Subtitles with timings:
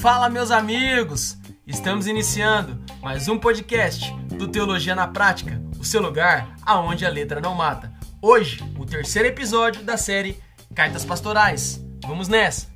[0.00, 1.38] Fala, meus amigos!
[1.64, 7.40] Estamos iniciando mais um podcast do Teologia na Prática, o seu lugar aonde a letra
[7.40, 7.92] não mata.
[8.20, 10.36] Hoje, o terceiro episódio da série
[10.74, 11.80] Cartas Pastorais.
[12.04, 12.66] Vamos nessa!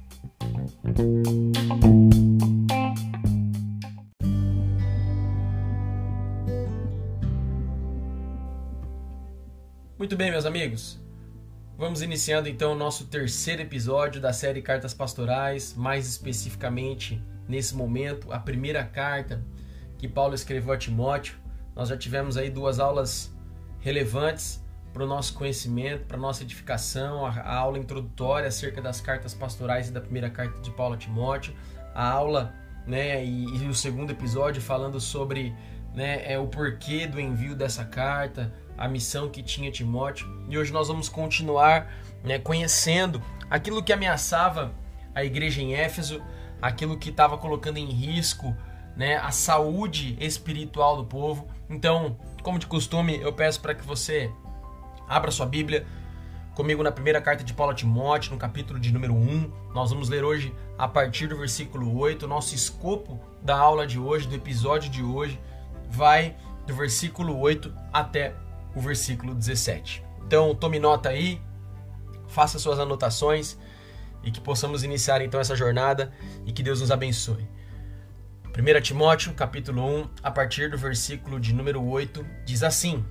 [9.99, 11.05] Muito bem, meus amigos.
[11.79, 18.33] Vamos iniciando então o nosso terceiro episódio da série Cartas Pastorais, mais especificamente nesse momento,
[18.33, 19.45] a primeira carta
[19.99, 21.37] que Paulo escreveu a Timóteo.
[21.75, 23.31] Nós já tivemos aí duas aulas
[23.79, 29.35] relevantes para o nosso conhecimento, para a nossa edificação, a, aula introdutória acerca das cartas
[29.35, 31.55] pastorais e da primeira carta de Paulo a Timóteo,
[31.95, 32.55] a aula
[32.87, 35.55] né, e, e o segundo episódio falando sobre
[35.95, 40.27] né, é, o porquê do envio dessa carta, a missão que tinha Timóteo.
[40.49, 44.75] E hoje nós vamos continuar né, conhecendo aquilo que ameaçava
[45.15, 46.23] a igreja em Éfeso,
[46.61, 48.55] aquilo que estava colocando em risco
[48.97, 51.47] né, a saúde espiritual do povo.
[51.69, 54.31] Então, como de costume, eu peço para que você
[55.09, 55.87] abra sua Bíblia
[56.55, 59.53] comigo na primeira carta de Paulo a Timóteo, no capítulo de número 1.
[59.75, 62.27] Nós vamos ler hoje a partir do versículo 8.
[62.27, 65.39] Nosso escopo da aula de hoje, do episódio de hoje,
[65.91, 66.35] vai
[66.67, 68.35] do versículo 8 até
[68.77, 70.05] o versículo 17.
[70.27, 71.41] Então, tome nota aí,
[72.29, 73.57] faça suas anotações
[74.23, 76.13] e que possamos iniciar então essa jornada
[76.45, 77.49] e que Deus nos abençoe.
[78.57, 83.03] 1 Timóteo, capítulo 1, a partir do versículo de número 8, diz assim: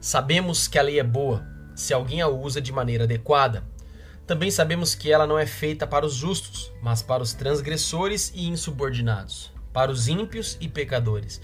[0.00, 3.64] Sabemos que a lei é boa, se alguém a usa de maneira adequada.
[4.24, 8.48] Também sabemos que ela não é feita para os justos, mas para os transgressores e
[8.48, 11.40] insubordinados, para os ímpios e pecadores,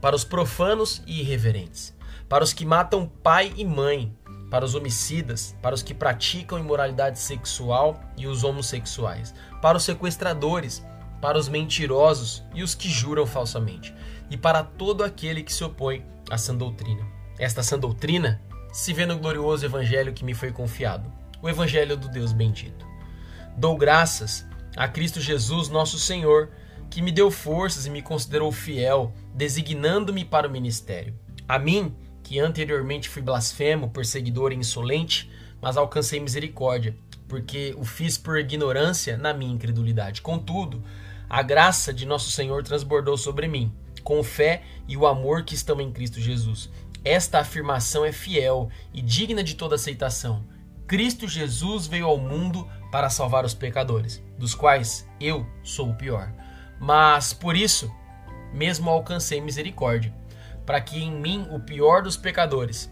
[0.00, 1.92] para os profanos e irreverentes
[2.32, 4.16] para os que matam pai e mãe,
[4.50, 10.82] para os homicidas, para os que praticam imoralidade sexual e os homossexuais, para os sequestradores,
[11.20, 13.94] para os mentirosos e os que juram falsamente,
[14.30, 17.06] e para todo aquele que se opõe à sã doutrina.
[17.38, 18.40] Esta sã doutrina
[18.72, 22.86] se vê no glorioso evangelho que me foi confiado, o evangelho do Deus bendito.
[23.58, 26.48] Dou graças a Cristo Jesus, nosso Senhor,
[26.88, 31.14] que me deu forças e me considerou fiel, designando-me para o ministério.
[31.46, 36.96] A mim, que anteriormente fui blasfemo, perseguidor e insolente, mas alcancei misericórdia,
[37.28, 40.22] porque o fiz por ignorância na minha incredulidade.
[40.22, 40.82] Contudo,
[41.28, 43.72] a graça de nosso Senhor transbordou sobre mim,
[44.02, 46.70] com fé e o amor que estão em Cristo Jesus.
[47.04, 50.44] Esta afirmação é fiel e digna de toda aceitação.
[50.86, 56.32] Cristo Jesus veio ao mundo para salvar os pecadores, dos quais eu sou o pior.
[56.78, 57.90] Mas por isso,
[58.52, 60.14] mesmo alcancei misericórdia
[60.64, 62.90] para que em mim, o pior dos pecadores,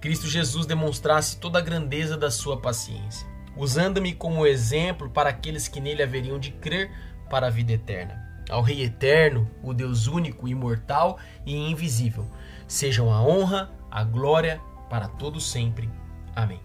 [0.00, 5.80] Cristo Jesus demonstrasse toda a grandeza da sua paciência, usando-me como exemplo para aqueles que
[5.80, 6.90] nele haveriam de crer
[7.28, 8.28] para a vida eterna.
[8.48, 12.26] Ao Rei eterno, o Deus único, imortal e invisível,
[12.66, 15.88] sejam a honra, a glória para todos sempre.
[16.34, 16.60] Amém.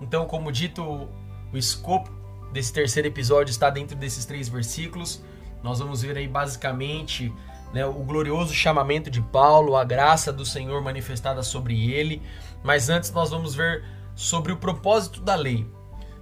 [0.00, 2.10] Então, como dito, o escopo
[2.52, 5.22] desse terceiro episódio está dentro desses três versículos.
[5.62, 7.32] Nós vamos ver aí basicamente
[7.72, 12.22] né, o glorioso chamamento de Paulo, a graça do Senhor manifestada sobre ele.
[12.62, 13.84] Mas antes nós vamos ver
[14.14, 15.66] sobre o propósito da lei.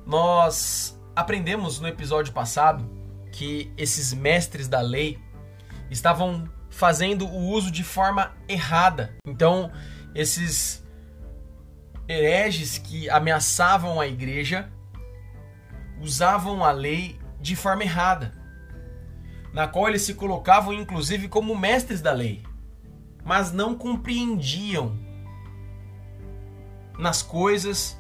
[0.05, 2.89] Nós aprendemos no episódio passado
[3.33, 5.19] que esses mestres da lei
[5.91, 9.15] estavam fazendo o uso de forma errada.
[9.27, 9.71] Então,
[10.15, 10.85] esses
[12.09, 14.71] hereges que ameaçavam a igreja
[16.01, 18.46] usavam a lei de forma errada
[19.57, 22.43] na qual eles se colocavam inclusive como mestres da lei,
[23.25, 24.95] mas não compreendiam
[26.99, 27.99] nas coisas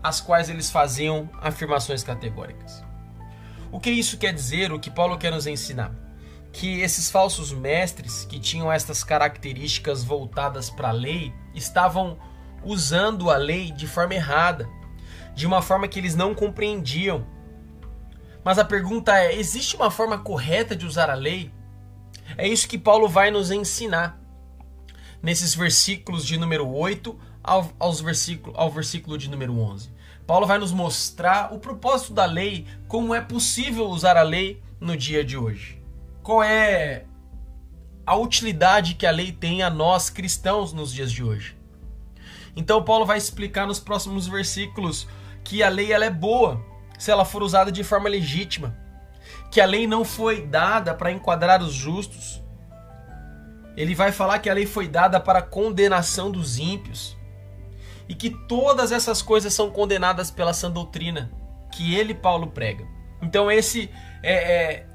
[0.00, 2.84] as quais eles faziam afirmações categóricas.
[3.72, 4.72] O que isso quer dizer?
[4.72, 5.92] O que Paulo quer nos ensinar?
[6.52, 12.16] Que esses falsos mestres que tinham estas características voltadas para a lei estavam
[12.62, 14.68] usando a lei de forma errada,
[15.34, 17.26] de uma forma que eles não compreendiam
[18.44, 21.50] mas a pergunta é: existe uma forma correta de usar a lei?
[22.36, 24.20] É isso que Paulo vai nos ensinar
[25.22, 29.90] nesses versículos de número 8 ao, aos versículo, ao versículo de número 11.
[30.26, 34.96] Paulo vai nos mostrar o propósito da lei, como é possível usar a lei no
[34.96, 35.82] dia de hoje.
[36.22, 37.04] Qual é
[38.06, 41.56] a utilidade que a lei tem a nós cristãos nos dias de hoje.
[42.54, 45.08] Então Paulo vai explicar nos próximos versículos
[45.42, 46.64] que a lei ela é boa,
[46.98, 48.76] se ela for usada de forma legítima,
[49.50, 52.42] que a lei não foi dada para enquadrar os justos.
[53.76, 57.16] Ele vai falar que a lei foi dada para a condenação dos ímpios
[58.08, 61.30] e que todas essas coisas são condenadas pela sã doutrina
[61.72, 62.86] que ele, Paulo, prega.
[63.20, 63.90] Então, esse
[64.22, 64.86] é, é,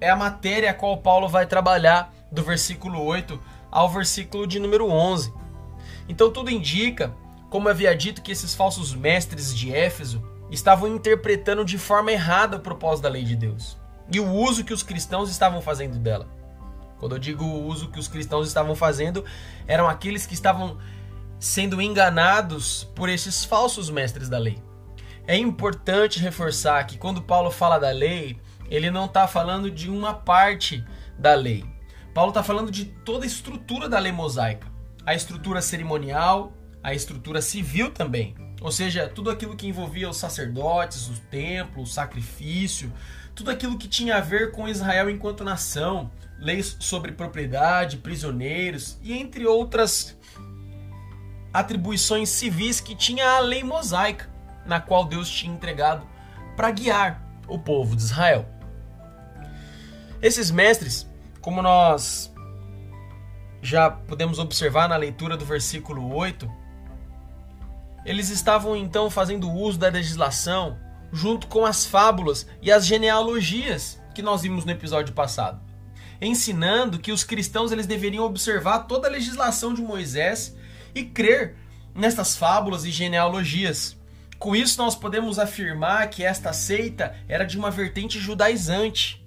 [0.00, 3.40] é a matéria a qual Paulo vai trabalhar do versículo 8
[3.70, 5.32] ao versículo de número 11.
[6.08, 7.14] Então, tudo indica,
[7.50, 10.22] como havia dito, que esses falsos mestres de Éfeso
[10.52, 13.78] estavam interpretando de forma errada o propósito da lei de Deus
[14.12, 16.28] e o uso que os cristãos estavam fazendo dela.
[16.98, 19.24] Quando eu digo o uso que os cristãos estavam fazendo,
[19.66, 20.78] eram aqueles que estavam
[21.40, 24.62] sendo enganados por esses falsos mestres da lei.
[25.26, 28.38] É importante reforçar que quando Paulo fala da lei,
[28.68, 30.84] ele não está falando de uma parte
[31.18, 31.64] da lei.
[32.14, 34.68] Paulo está falando de toda a estrutura da lei mosaica,
[35.06, 36.52] a estrutura cerimonial,
[36.82, 38.34] a estrutura civil também.
[38.62, 42.92] Ou seja, tudo aquilo que envolvia os sacerdotes, o templo, o sacrifício,
[43.34, 49.12] tudo aquilo que tinha a ver com Israel enquanto nação, leis sobre propriedade, prisioneiros e
[49.12, 50.16] entre outras
[51.52, 54.30] atribuições civis que tinha a lei mosaica,
[54.64, 56.06] na qual Deus tinha entregado
[56.56, 58.46] para guiar o povo de Israel.
[60.22, 61.04] Esses mestres,
[61.40, 62.32] como nós
[63.60, 66.61] já podemos observar na leitura do versículo 8,
[68.04, 70.78] eles estavam então fazendo uso da legislação
[71.12, 75.72] junto com as fábulas e as genealogias que nós vimos no episódio passado
[76.22, 80.56] ensinando que os cristãos eles deveriam observar toda a legislação de Moisés
[80.94, 81.56] e crer
[81.94, 83.98] nestas fábulas e genealogias.
[84.38, 89.26] Com isso, nós podemos afirmar que esta seita era de uma vertente judaizante.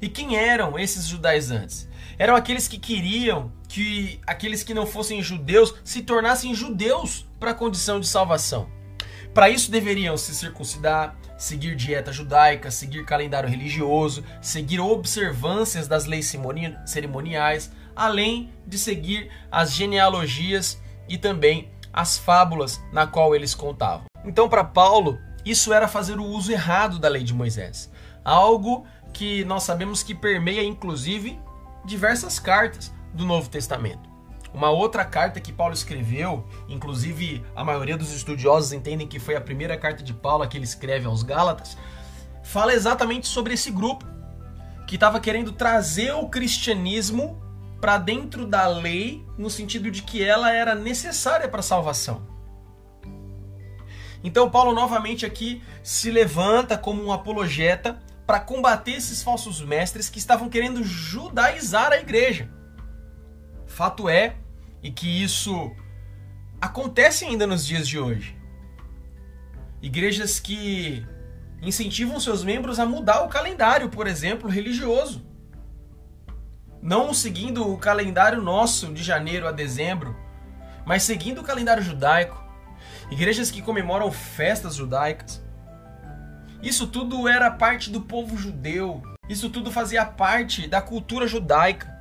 [0.00, 1.88] E quem eram esses judaizantes?
[2.16, 7.54] Eram aqueles que queriam que aqueles que não fossem judeus se tornassem judeus para a
[7.54, 8.68] condição de salvação.
[9.34, 16.34] Para isso deveriam se circuncidar, seguir dieta judaica, seguir calendário religioso, seguir observâncias das leis
[16.86, 24.06] cerimoniais, além de seguir as genealogias e também as fábulas na qual eles contavam.
[24.24, 27.90] Então, para Paulo, isso era fazer o uso errado da lei de Moisés,
[28.24, 31.38] algo que nós sabemos que permeia inclusive
[31.84, 34.08] diversas cartas do Novo Testamento.
[34.52, 39.40] Uma outra carta que Paulo escreveu, inclusive a maioria dos estudiosos entendem que foi a
[39.40, 41.76] primeira carta de Paulo que ele escreve aos Gálatas,
[42.42, 44.06] fala exatamente sobre esse grupo
[44.86, 47.42] que estava querendo trazer o cristianismo
[47.78, 52.26] para dentro da lei, no sentido de que ela era necessária para a salvação.
[54.24, 60.18] Então Paulo novamente aqui se levanta como um apologeta para combater esses falsos mestres que
[60.18, 62.50] estavam querendo judaizar a igreja.
[63.78, 64.34] Fato é,
[64.82, 65.72] e que isso
[66.60, 68.36] acontece ainda nos dias de hoje.
[69.80, 71.06] Igrejas que
[71.62, 75.24] incentivam seus membros a mudar o calendário, por exemplo, religioso.
[76.82, 80.16] Não seguindo o calendário nosso de janeiro a dezembro,
[80.84, 82.36] mas seguindo o calendário judaico.
[83.12, 85.40] Igrejas que comemoram festas judaicas.
[86.60, 89.00] Isso tudo era parte do povo judeu.
[89.28, 91.96] Isso tudo fazia parte da cultura judaica.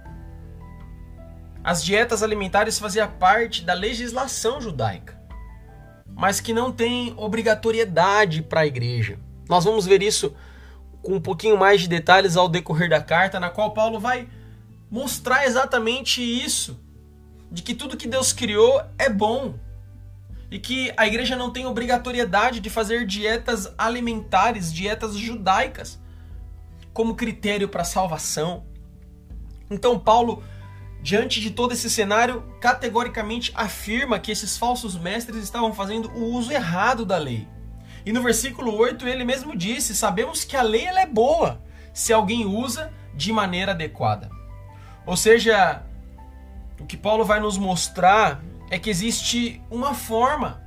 [1.64, 5.20] As dietas alimentares faziam parte da legislação judaica,
[6.08, 9.20] mas que não tem obrigatoriedade para a igreja.
[9.50, 10.36] Nós vamos ver isso
[11.02, 14.28] com um pouquinho mais de detalhes ao decorrer da carta, na qual Paulo vai
[14.90, 16.80] mostrar exatamente isso,
[17.52, 19.56] de que tudo que Deus criou é bom
[20.50, 26.00] e que a igreja não tem obrigatoriedade de fazer dietas alimentares, dietas judaicas,
[26.94, 28.66] como critério para salvação.
[29.70, 30.42] Então Paulo
[31.08, 36.52] diante de todo esse cenário, categoricamente afirma que esses falsos mestres estavam fazendo o uso
[36.52, 37.48] errado da lei.
[38.06, 42.46] E no versículo 8 ele mesmo disse: Sabemos que a lei é boa se alguém
[42.46, 44.30] usa de maneira adequada.
[45.06, 45.82] Ou seja,
[46.78, 50.62] o que Paulo vai nos mostrar é que existe uma forma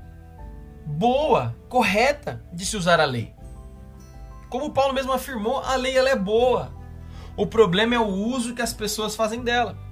[0.86, 3.34] boa, correta de se usar a lei.
[4.48, 6.72] Como Paulo mesmo afirmou, a lei ela é boa.
[7.36, 9.89] O problema é o uso que as pessoas fazem dela.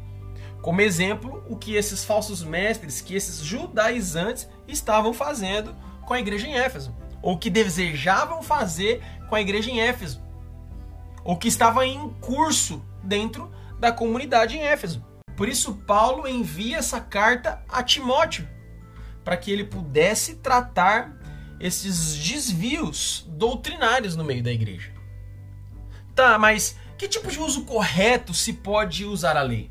[0.62, 5.74] Como exemplo, o que esses falsos mestres, que esses judaizantes estavam fazendo
[6.04, 10.22] com a igreja em Éfeso, ou que desejavam fazer com a igreja em Éfeso,
[11.24, 15.04] ou que estava em curso dentro da comunidade em Éfeso.
[15.36, 18.48] Por isso, Paulo envia essa carta a Timóteo,
[19.24, 21.16] para que ele pudesse tratar
[21.60, 24.92] esses desvios doutrinários no meio da igreja.
[26.14, 29.70] Tá, mas que tipo de uso correto se pode usar a lei?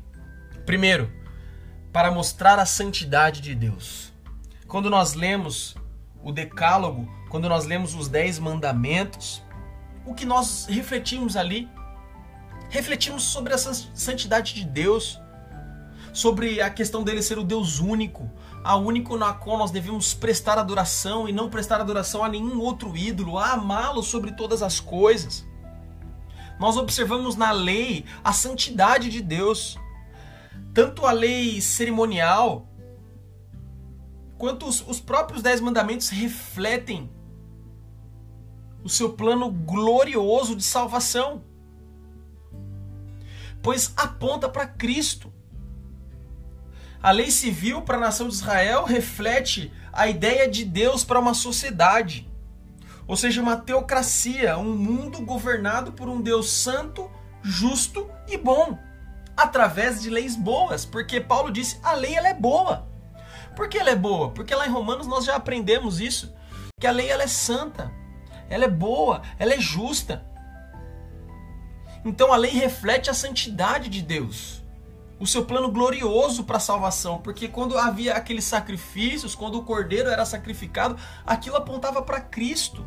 [0.68, 1.10] Primeiro,
[1.90, 4.12] para mostrar a santidade de Deus.
[4.66, 5.74] Quando nós lemos
[6.22, 9.42] o Decálogo, quando nós lemos os Dez Mandamentos,
[10.04, 11.70] o que nós refletimos ali?
[12.68, 15.18] Refletimos sobre a santidade de Deus,
[16.12, 18.30] sobre a questão dele ser o Deus único,
[18.62, 22.94] a único na qual nós devemos prestar adoração e não prestar adoração a nenhum outro
[22.94, 25.46] ídolo, a amá-lo sobre todas as coisas.
[26.60, 29.78] Nós observamos na lei a santidade de Deus,
[30.78, 32.68] tanto a lei cerimonial
[34.38, 37.10] quanto os, os próprios Dez Mandamentos refletem
[38.84, 41.42] o seu plano glorioso de salvação,
[43.60, 45.32] pois aponta para Cristo.
[47.02, 51.34] A lei civil para a nação de Israel reflete a ideia de Deus para uma
[51.34, 52.30] sociedade,
[53.04, 57.10] ou seja, uma teocracia, um mundo governado por um Deus santo,
[57.42, 58.78] justo e bom,
[59.38, 62.86] através de leis boas, porque Paulo disse: a lei ela é boa.
[63.56, 64.30] Por que ela é boa?
[64.30, 66.34] Porque lá em Romanos nós já aprendemos isso,
[66.80, 67.90] que a lei ela é santa,
[68.50, 70.24] ela é boa, ela é justa.
[72.04, 74.58] Então a lei reflete a santidade de Deus
[75.20, 80.08] o seu plano glorioso para a salvação, porque quando havia aqueles sacrifícios, quando o cordeiro
[80.08, 82.86] era sacrificado, aquilo apontava para Cristo.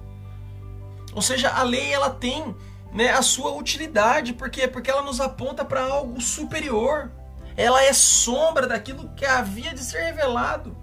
[1.13, 2.55] Ou seja, a lei ela tem
[2.93, 7.11] né, a sua utilidade, porque porque ela nos aponta para algo superior.
[7.55, 10.75] Ela é sombra daquilo que havia de ser revelado.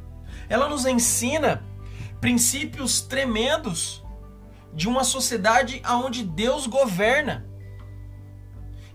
[0.49, 1.65] Ela nos ensina
[2.21, 4.05] princípios tremendos
[4.73, 7.47] de uma sociedade onde Deus governa.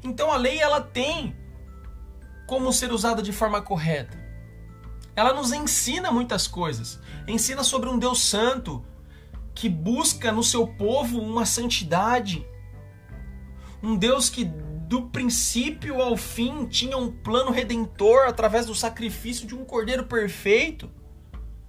[0.04, 1.36] Então a lei ela tem
[2.48, 4.22] como ser usada de forma correta.
[5.16, 7.00] Ela nos ensina muitas coisas.
[7.28, 8.86] Ensina sobre um Deus santo
[9.54, 12.46] que busca no seu povo uma santidade.
[13.84, 19.54] Um Deus que do princípio ao fim tinha um plano redentor através do sacrifício de
[19.54, 20.90] um cordeiro perfeito,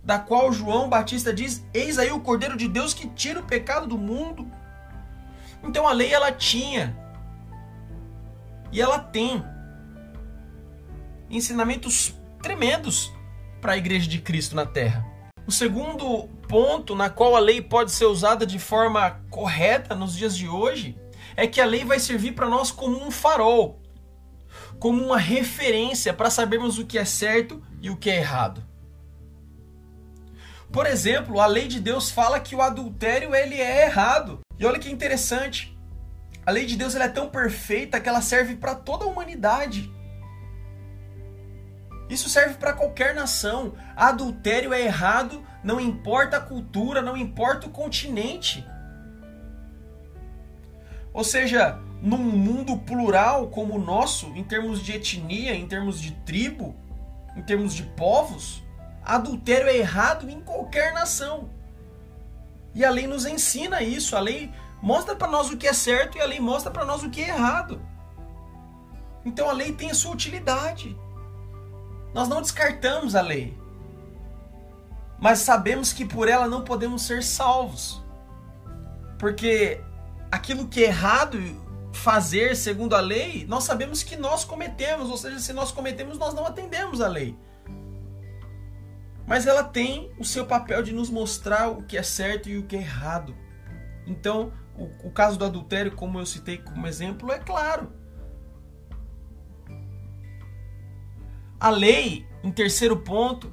[0.05, 3.89] da qual João Batista diz: "Eis aí o cordeiro de Deus que tira o pecado
[3.89, 4.49] do mundo".
[5.61, 6.97] Então a lei ela tinha
[8.71, 9.45] e ela tem
[11.29, 13.13] ensinamentos tremendos
[13.61, 15.05] para a igreja de Cristo na terra.
[15.49, 20.37] O segundo ponto na qual a lei pode ser usada de forma correta nos dias
[20.37, 20.97] de hoje
[21.37, 23.81] é que a lei vai servir para nós como um farol,
[24.79, 28.65] como uma referência para sabermos o que é certo e o que é errado.
[30.73, 34.41] Por exemplo, a lei de Deus fala que o adultério ele é errado.
[34.59, 35.79] E olha que interessante.
[36.45, 39.93] A lei de Deus ela é tão perfeita que ela serve para toda a humanidade.
[42.11, 43.75] Isso serve para qualquer nação.
[43.97, 48.67] Adultério é errado, não importa a cultura, não importa o continente.
[51.15, 56.11] Ou seja, num mundo plural como o nosso, em termos de etnia, em termos de
[56.27, 56.75] tribo,
[57.37, 58.65] em termos de povos,
[59.05, 61.49] adultério é errado em qualquer nação.
[62.75, 64.53] E a lei nos ensina isso, a lei
[64.83, 67.23] mostra para nós o que é certo e a lei mostra para nós o que
[67.23, 67.81] é errado.
[69.25, 70.99] Então a lei tem a sua utilidade.
[72.13, 73.57] Nós não descartamos a lei,
[75.19, 78.03] mas sabemos que por ela não podemos ser salvos.
[79.19, 79.81] Porque
[80.35, 81.39] aquilo que é errado
[81.93, 86.35] fazer segundo a lei, nós sabemos que nós cometemos, ou seja, se nós cometemos, nós
[86.35, 87.39] não atendemos a lei.
[89.25, 92.65] Mas ela tem o seu papel de nos mostrar o que é certo e o
[92.65, 93.35] que é errado.
[94.09, 97.93] Então, o, o caso do adultério, como eu citei como exemplo, é claro.
[101.61, 103.53] A lei, em terceiro ponto,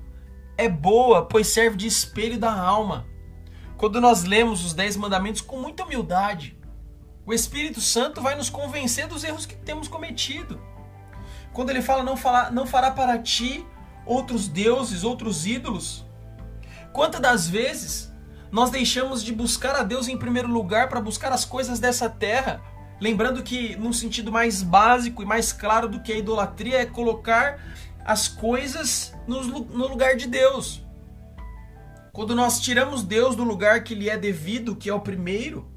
[0.57, 3.05] é boa, pois serve de espelho da alma.
[3.77, 6.59] Quando nós lemos os Dez Mandamentos com muita humildade,
[7.31, 10.61] o Espírito Santo vai nos convencer dos erros que temos cometido.
[11.53, 13.65] Quando ele fala não, fala, não fará para ti
[14.05, 16.05] outros deuses, outros ídolos.
[16.91, 18.11] Quantas das vezes
[18.51, 22.61] nós deixamos de buscar a Deus em primeiro lugar para buscar as coisas dessa terra?
[22.99, 27.59] Lembrando que, num sentido mais básico e mais claro do que a idolatria, é colocar
[28.03, 30.85] as coisas no lugar de Deus.
[32.11, 35.71] Quando nós tiramos Deus do lugar que lhe é devido, que é o primeiro,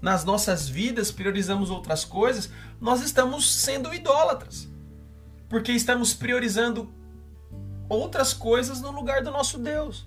[0.00, 2.50] nas nossas vidas, priorizamos outras coisas,
[2.80, 4.68] nós estamos sendo idólatras.
[5.48, 6.92] Porque estamos priorizando
[7.88, 10.06] outras coisas no lugar do nosso Deus.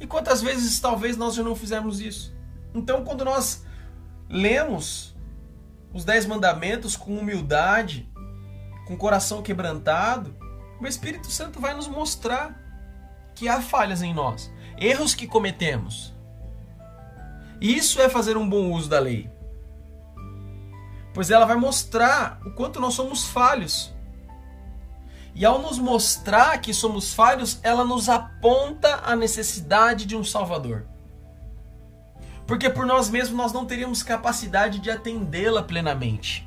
[0.00, 2.34] E quantas vezes talvez nós já não fizemos isso?
[2.74, 3.64] Então, quando nós
[4.28, 5.14] lemos
[5.92, 8.08] os Dez Mandamentos com humildade,
[8.86, 10.36] com coração quebrantado,
[10.80, 12.60] o Espírito Santo vai nos mostrar
[13.34, 16.13] que há falhas em nós, erros que cometemos.
[17.64, 19.30] Isso é fazer um bom uso da lei.
[21.14, 23.90] Pois ela vai mostrar o quanto nós somos falhos.
[25.34, 30.84] E ao nos mostrar que somos falhos, ela nos aponta a necessidade de um Salvador.
[32.46, 36.46] Porque por nós mesmos nós não teríamos capacidade de atendê-la plenamente.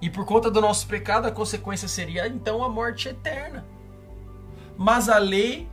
[0.00, 3.66] E por conta do nosso pecado, a consequência seria então a morte eterna.
[4.78, 5.68] Mas a lei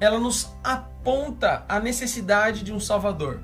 [0.00, 3.42] ela nos aponta a necessidade de um Salvador.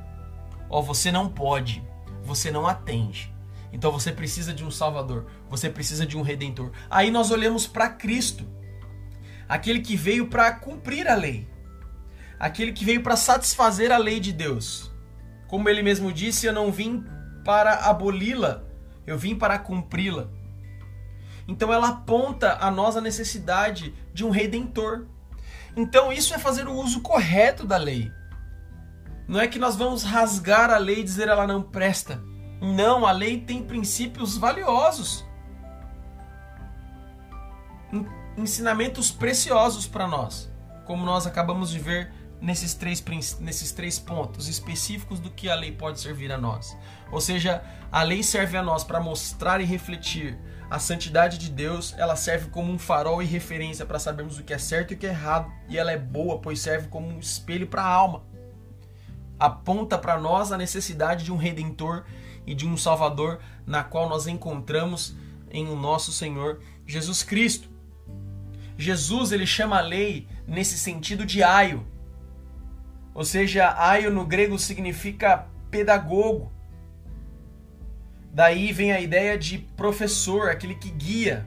[0.68, 1.82] Ó, oh, você não pode,
[2.22, 3.32] você não atende.
[3.72, 6.70] Então você precisa de um Salvador, você precisa de um Redentor.
[6.88, 8.46] Aí nós olhamos para Cristo,
[9.48, 11.48] aquele que veio para cumprir a lei,
[12.38, 14.92] aquele que veio para satisfazer a lei de Deus.
[15.48, 17.04] Como ele mesmo disse, eu não vim
[17.44, 18.62] para aboli-la,
[19.04, 20.28] eu vim para cumpri-la.
[21.46, 25.06] Então ela aponta a nós a necessidade de um redentor.
[25.76, 28.12] Então isso é fazer o uso correto da lei.
[29.26, 32.22] Não é que nós vamos rasgar a lei e dizer ela não presta.
[32.60, 35.24] Não, a lei tem princípios valiosos.
[38.36, 40.52] Ensinamentos preciosos para nós,
[40.84, 43.02] como nós acabamos de ver nesses três,
[43.38, 46.76] nesses três pontos específicos do que a lei pode servir a nós.
[47.10, 50.38] Ou seja, a lei serve a nós para mostrar e refletir
[50.70, 54.52] a santidade de Deus, ela serve como um farol e referência para sabermos o que
[54.52, 57.18] é certo e o que é errado, e ela é boa, pois serve como um
[57.18, 58.24] espelho para a alma.
[59.38, 62.04] Aponta para nós a necessidade de um redentor
[62.46, 65.14] e de um Salvador, na qual nós encontramos
[65.50, 67.68] em o nosso Senhor Jesus Cristo.
[68.76, 71.86] Jesus ele chama a lei nesse sentido de aio,
[73.14, 76.52] ou seja, aio no grego significa pedagogo.
[78.34, 81.46] Daí vem a ideia de professor, aquele que guia.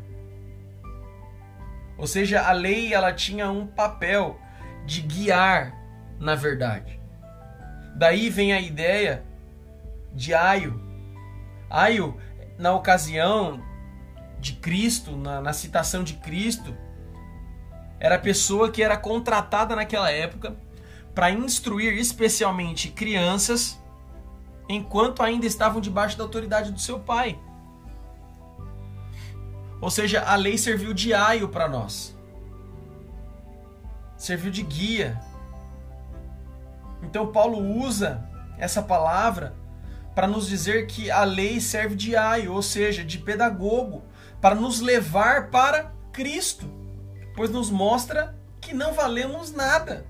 [1.98, 4.40] Ou seja, a lei ela tinha um papel
[4.86, 5.78] de guiar,
[6.20, 7.00] na verdade.
[7.96, 9.24] Daí vem a ideia
[10.14, 10.88] de aio,
[11.70, 12.18] Aio,
[12.58, 13.62] na ocasião
[14.40, 16.76] de Cristo, na, na citação de Cristo,
[18.00, 20.56] era a pessoa que era contratada naquela época
[21.14, 23.78] para instruir especialmente crianças
[24.70, 27.40] enquanto ainda estavam debaixo da autoridade do seu pai.
[29.80, 32.16] Ou seja, a lei serviu de aio para nós.
[34.18, 35.22] Serviu de guia.
[37.04, 38.28] Então Paulo usa
[38.58, 39.56] essa palavra
[40.16, 44.04] para nos dizer que a lei serve de aio, ou seja, de pedagogo,
[44.42, 46.66] para nos levar para Cristo,
[47.36, 50.08] pois nos mostra que não valemos nada.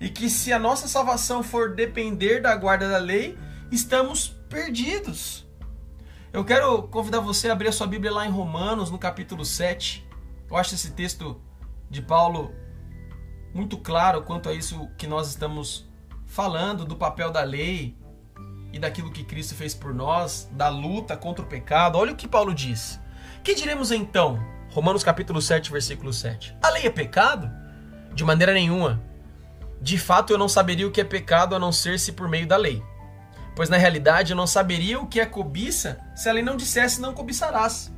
[0.00, 3.38] E que se a nossa salvação for depender da guarda da lei,
[3.70, 5.46] estamos perdidos.
[6.32, 10.06] Eu quero convidar você a abrir a sua Bíblia lá em Romanos, no capítulo 7.
[10.50, 11.40] Eu acho esse texto
[11.88, 12.52] de Paulo
[13.54, 15.88] muito claro quanto a isso que nós estamos
[16.26, 17.96] falando do papel da lei
[18.72, 21.96] e daquilo que Cristo fez por nós, da luta contra o pecado.
[21.96, 23.00] Olha o que Paulo diz.
[23.44, 24.44] Que diremos então?
[24.72, 26.56] Romanos capítulo 7, versículo 7.
[26.60, 27.48] A lei é pecado?
[28.12, 29.00] De maneira nenhuma.
[29.80, 32.46] De fato, eu não saberia o que é pecado a não ser se por meio
[32.46, 32.82] da lei.
[33.54, 37.00] Pois na realidade eu não saberia o que é cobiça se a lei não dissesse
[37.00, 37.92] não cobiçarás.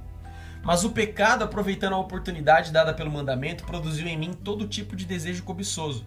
[0.62, 5.04] Mas o pecado, aproveitando a oportunidade dada pelo mandamento, produziu em mim todo tipo de
[5.04, 6.04] desejo cobiçoso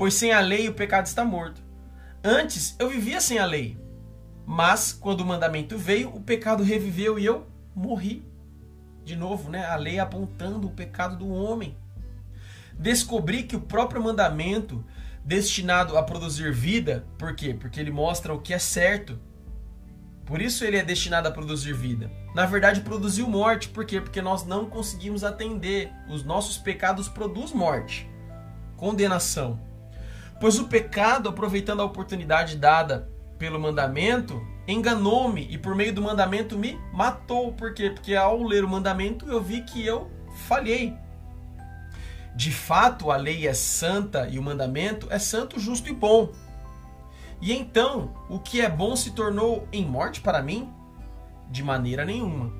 [0.00, 1.62] pois sem a lei o pecado está morto.
[2.24, 3.78] Antes eu vivia sem a lei,
[4.46, 8.24] mas quando o mandamento veio, o pecado reviveu e eu morri.
[9.04, 9.66] De novo, né?
[9.66, 11.76] A lei apontando o pecado do homem.
[12.78, 14.82] Descobri que o próprio mandamento
[15.30, 17.54] destinado a produzir vida, por quê?
[17.54, 19.16] Porque ele mostra o que é certo.
[20.26, 22.10] Por isso ele é destinado a produzir vida.
[22.34, 24.00] Na verdade, produziu morte, por quê?
[24.00, 25.92] Porque nós não conseguimos atender.
[26.08, 28.10] Os nossos pecados produzem morte,
[28.76, 29.60] condenação.
[30.40, 36.58] Pois o pecado, aproveitando a oportunidade dada pelo mandamento, enganou-me e por meio do mandamento
[36.58, 37.52] me matou.
[37.52, 37.88] Por quê?
[37.90, 40.10] Porque ao ler o mandamento eu vi que eu
[40.48, 40.92] falhei.
[42.34, 46.32] De fato, a lei é santa e o mandamento é santo, justo e bom.
[47.40, 50.72] E então, o que é bom se tornou em morte para mim?
[51.50, 52.52] De maneira nenhuma.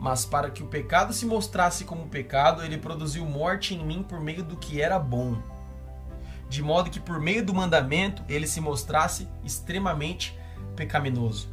[0.00, 4.20] Mas para que o pecado se mostrasse como pecado, ele produziu morte em mim por
[4.20, 5.36] meio do que era bom
[6.48, 10.38] de modo que por meio do mandamento ele se mostrasse extremamente
[10.76, 11.48] pecaminoso.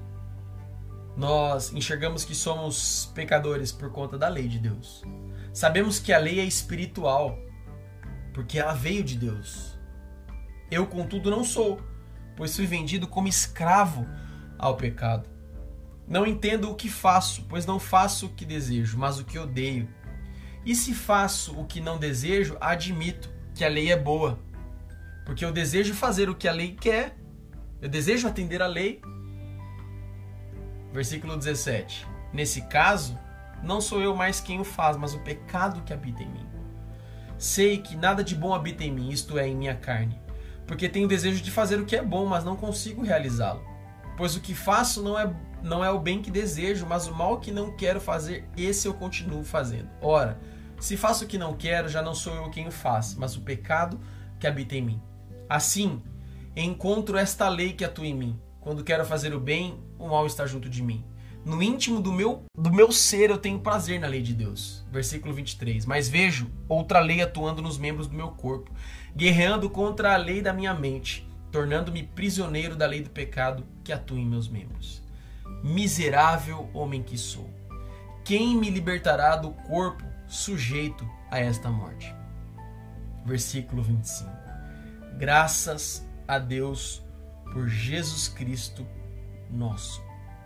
[1.17, 5.03] Nós enxergamos que somos pecadores por conta da lei de Deus.
[5.53, 7.37] Sabemos que a lei é espiritual,
[8.33, 9.77] porque ela veio de Deus.
[10.69, 11.81] Eu, contudo, não sou,
[12.35, 14.07] pois fui vendido como escravo
[14.57, 15.29] ao pecado.
[16.07, 19.87] Não entendo o que faço, pois não faço o que desejo, mas o que odeio.
[20.65, 24.39] E se faço o que não desejo, admito que a lei é boa.
[25.25, 27.17] Porque eu desejo fazer o que a lei quer,
[27.81, 29.01] eu desejo atender a lei.
[30.93, 32.05] Versículo 17.
[32.33, 33.17] Nesse caso,
[33.63, 36.50] não sou eu mais quem o faz, mas o pecado que habita em mim.
[37.41, 40.21] Sei que nada de bom habita em mim, isto é, em minha carne,
[40.67, 43.65] porque tenho desejo de fazer o que é bom, mas não consigo realizá-lo.
[44.15, 47.39] Pois o que faço não é, não é o bem que desejo, mas o mal
[47.39, 49.89] que não quero fazer, esse eu continuo fazendo.
[49.99, 50.39] Ora,
[50.79, 53.41] Se faço o que não quero, já não sou eu quem o faz, mas o
[53.41, 53.99] pecado
[54.39, 55.01] que habita em mim.
[55.49, 55.99] Assim,
[56.55, 58.39] encontro esta lei que atua em mim.
[58.59, 61.03] Quando quero fazer o bem, o mal está junto de mim.
[61.43, 64.85] No íntimo do meu, do meu ser eu tenho prazer na lei de Deus.
[64.91, 65.85] Versículo 23.
[65.85, 68.71] Mas vejo outra lei atuando nos membros do meu corpo,
[69.15, 74.19] guerreando contra a lei da minha mente, tornando-me prisioneiro da lei do pecado que atua
[74.19, 75.01] em meus membros.
[75.63, 77.49] Miserável homem que sou.
[78.23, 82.13] Quem me libertará do corpo sujeito a esta morte?
[83.25, 84.29] Versículo 25.
[85.17, 87.03] Graças a Deus
[87.51, 88.85] por Jesus Cristo,
[89.49, 90.01] nosso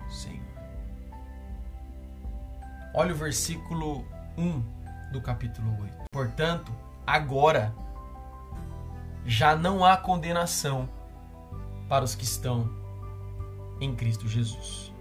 [0.09, 0.44] Senhor.
[2.97, 4.05] Olha o versículo
[4.37, 6.05] 1 do capítulo 8.
[6.09, 6.73] Portanto,
[7.05, 7.75] agora
[9.25, 10.87] já não há condenação
[11.89, 12.69] para os que estão
[13.81, 14.93] em Cristo Jesus.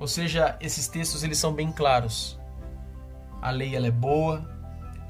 [0.00, 2.36] Ou seja, esses textos eles são bem claros.
[3.40, 4.44] A lei ela é boa,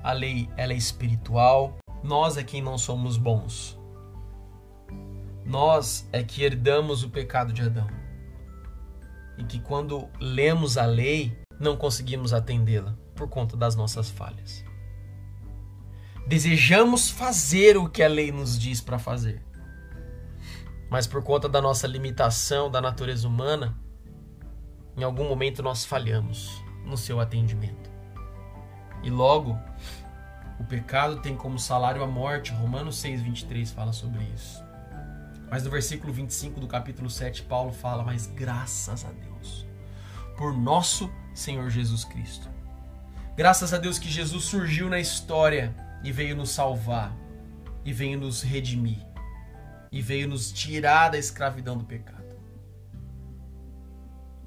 [0.04, 1.78] a lei ela é espiritual.
[2.02, 3.80] Nós é quem não somos bons.
[5.42, 7.99] Nós é que herdamos o pecado de Adão.
[9.40, 14.62] E que quando lemos a lei, não conseguimos atendê-la por conta das nossas falhas.
[16.28, 19.42] Desejamos fazer o que a lei nos diz para fazer.
[20.90, 23.76] Mas por conta da nossa limitação da natureza humana,
[24.96, 27.90] em algum momento nós falhamos no seu atendimento.
[29.02, 29.58] E logo,
[30.58, 32.52] o pecado tem como salário a morte.
[32.52, 34.62] Romanos 6:23 fala sobre isso.
[35.50, 39.29] Mas no versículo 25 do capítulo 7, Paulo fala: Mas graças a Deus,
[40.40, 42.48] por nosso Senhor Jesus Cristo.
[43.36, 47.14] Graças a Deus que Jesus surgiu na história e veio nos salvar,
[47.84, 49.06] e veio nos redimir,
[49.92, 52.24] e veio nos tirar da escravidão do pecado.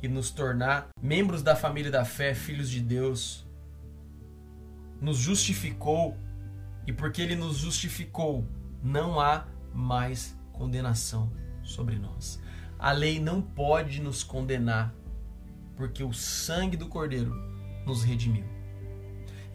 [0.02, 3.46] E nos tornar membros da família da fé, filhos de Deus.
[5.00, 6.18] Nos justificou,
[6.88, 8.48] e porque Ele nos justificou,
[8.82, 12.42] não há mais condenação sobre nós.
[12.80, 14.92] A lei não pode nos condenar,
[15.76, 17.34] porque o sangue do Cordeiro
[17.86, 18.46] nos redimiu.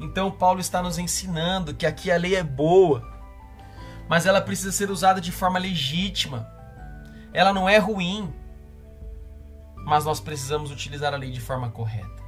[0.00, 3.02] Então, Paulo está nos ensinando que aqui a lei é boa,
[4.08, 6.48] mas ela precisa ser usada de forma legítima.
[7.32, 8.32] Ela não é ruim,
[9.76, 12.22] mas nós precisamos utilizar a lei de forma correta.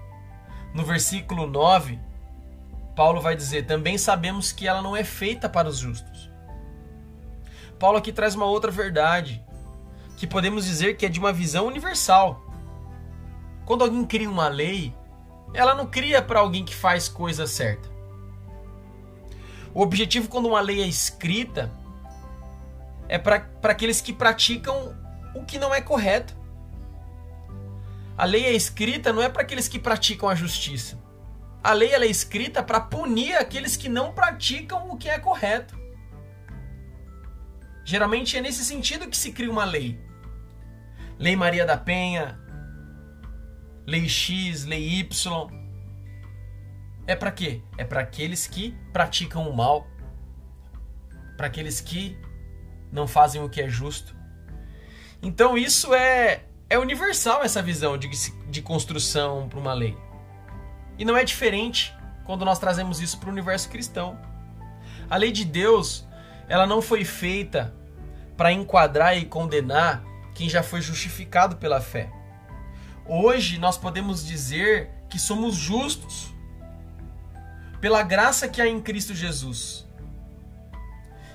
[0.74, 1.98] No versículo 9,
[2.96, 6.31] Paulo vai dizer: Também sabemos que ela não é feita para os justos
[7.81, 9.42] Paulo aqui traz uma outra verdade,
[10.18, 12.44] que podemos dizer que é de uma visão universal.
[13.71, 14.93] Quando alguém cria uma lei,
[15.55, 17.89] ela não cria para alguém que faz coisa certa.
[19.73, 21.71] O objetivo quando uma lei é escrita
[23.07, 24.93] é para aqueles que praticam
[25.37, 26.37] o que não é correto.
[28.19, 30.99] A lei é escrita não é para aqueles que praticam a justiça.
[31.63, 35.79] A lei é escrita para punir aqueles que não praticam o que é correto.
[37.85, 39.97] Geralmente é nesse sentido que se cria uma lei.
[41.21, 42.50] Lei Maria da Penha,
[43.90, 45.50] Lei X, Lei Y.
[47.09, 47.61] É para quê?
[47.76, 49.85] É para aqueles que praticam o mal,
[51.37, 52.16] para aqueles que
[52.92, 54.14] não fazem o que é justo.
[55.20, 58.09] Então isso é é universal essa visão de,
[58.48, 59.98] de construção para uma lei.
[60.96, 61.92] E não é diferente
[62.24, 64.16] quando nós trazemos isso para o universo cristão.
[65.11, 66.07] A lei de Deus,
[66.48, 67.74] ela não foi feita
[68.37, 72.20] para enquadrar e condenar quem já foi justificado pela fé.
[73.12, 76.33] Hoje nós podemos dizer que somos justos
[77.81, 79.85] pela graça que há em Cristo Jesus.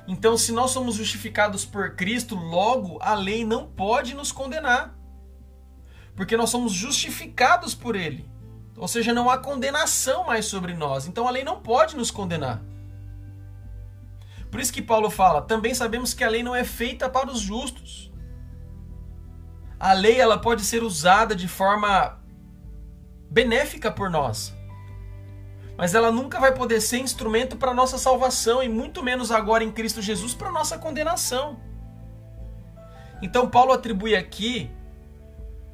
[0.07, 4.97] Então, se nós somos justificados por Cristo, logo a lei não pode nos condenar.
[6.15, 8.25] Porque nós somos justificados por Ele.
[8.77, 11.07] Ou seja, não há condenação mais sobre nós.
[11.07, 12.61] Então a lei não pode nos condenar.
[14.49, 17.41] Por isso que Paulo fala: também sabemos que a lei não é feita para os
[17.41, 18.14] justos.
[19.79, 22.19] A lei ela pode ser usada de forma
[23.29, 24.53] benéfica por nós.
[25.77, 29.71] Mas ela nunca vai poder ser instrumento para nossa salvação e muito menos agora em
[29.71, 31.59] Cristo Jesus para nossa condenação.
[33.21, 34.71] Então Paulo atribui aqui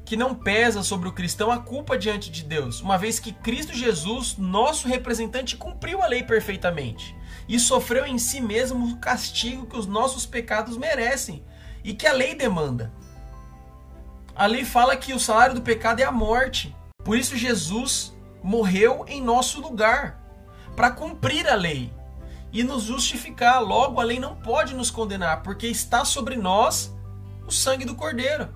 [0.04, 3.72] que não pesa sobre o cristão a culpa diante de Deus, uma vez que Cristo
[3.72, 7.16] Jesus, nosso representante, cumpriu a lei perfeitamente
[7.48, 11.44] e sofreu em si mesmo o castigo que os nossos pecados merecem
[11.84, 12.92] e que a lei demanda.
[14.34, 16.74] A lei fala que o salário do pecado é a morte.
[17.04, 20.20] Por isso Jesus morreu em nosso lugar
[20.74, 21.92] para cumprir a lei
[22.52, 23.60] e nos justificar.
[23.60, 26.94] Logo, a lei não pode nos condenar, porque está sobre nós
[27.46, 28.48] o sangue do Cordeiro,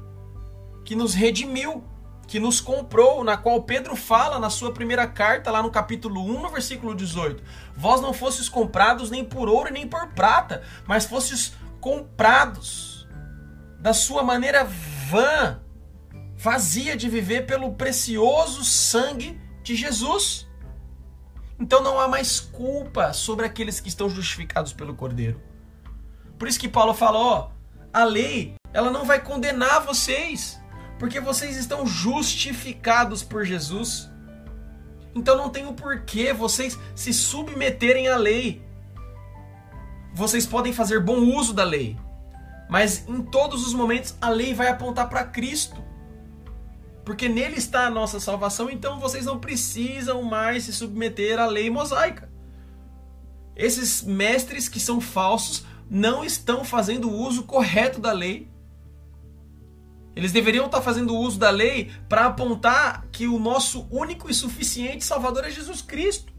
[0.85, 1.85] que nos redimiu.
[2.27, 6.43] que nos comprou, na qual Pedro fala na sua primeira carta, lá no capítulo 1,
[6.43, 7.41] no versículo 18:
[7.77, 13.07] Vós não fostes comprados nem por ouro nem por prata, mas fostes comprados
[13.79, 15.61] da sua maneira vã,
[16.37, 20.47] vazia de viver pelo precioso sangue de Jesus.
[21.59, 25.41] Então não há mais culpa sobre aqueles que estão justificados pelo Cordeiro.
[26.39, 27.51] Por isso que Paulo fala, ó,
[27.93, 30.61] a lei, ela não vai condenar vocês
[30.99, 34.11] porque vocês estão justificados por Jesus.
[35.15, 38.63] Então não tem o porquê vocês se submeterem à lei.
[40.13, 41.99] Vocês podem fazer bom uso da lei,
[42.71, 45.86] mas em todos os momentos a lei vai apontar para Cristo.
[47.07, 51.71] Porque nele está a nossa salvação, então vocês não precisam mais se submeter à lei
[51.71, 52.31] mosaica.
[53.57, 58.51] Esses mestres que são falsos não estão fazendo o uso correto da lei
[60.17, 65.05] eles deveriam estar fazendo uso da lei para apontar que o nosso único e suficiente
[65.05, 66.33] Salvador é Jesus Cristo.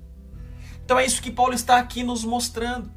[0.83, 2.91] Então é isso que Paulo está aqui nos mostrando.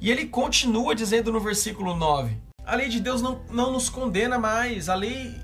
[0.00, 4.38] E ele continua dizendo no versículo 9: a lei de Deus não, não nos condena
[4.38, 5.34] mais, a lei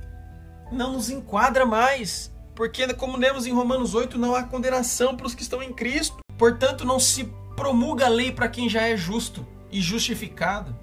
[0.70, 2.32] não nos enquadra mais.
[2.54, 6.18] Porque, como lemos em Romanos 8, não há condenação para os que estão em Cristo.
[6.36, 7.24] Portanto, não se
[7.56, 10.76] promulga a lei para quem já é justo e justificado.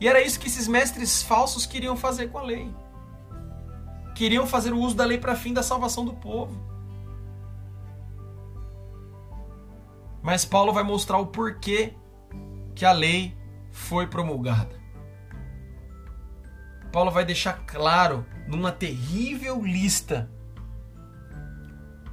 [0.00, 2.72] E era isso que esses mestres falsos queriam fazer com a lei
[4.20, 6.54] queriam fazer o uso da lei para fim da salvação do povo.
[10.22, 11.94] Mas Paulo vai mostrar o porquê
[12.74, 13.34] que a lei
[13.70, 14.78] foi promulgada.
[16.92, 20.30] Paulo vai deixar claro numa terrível lista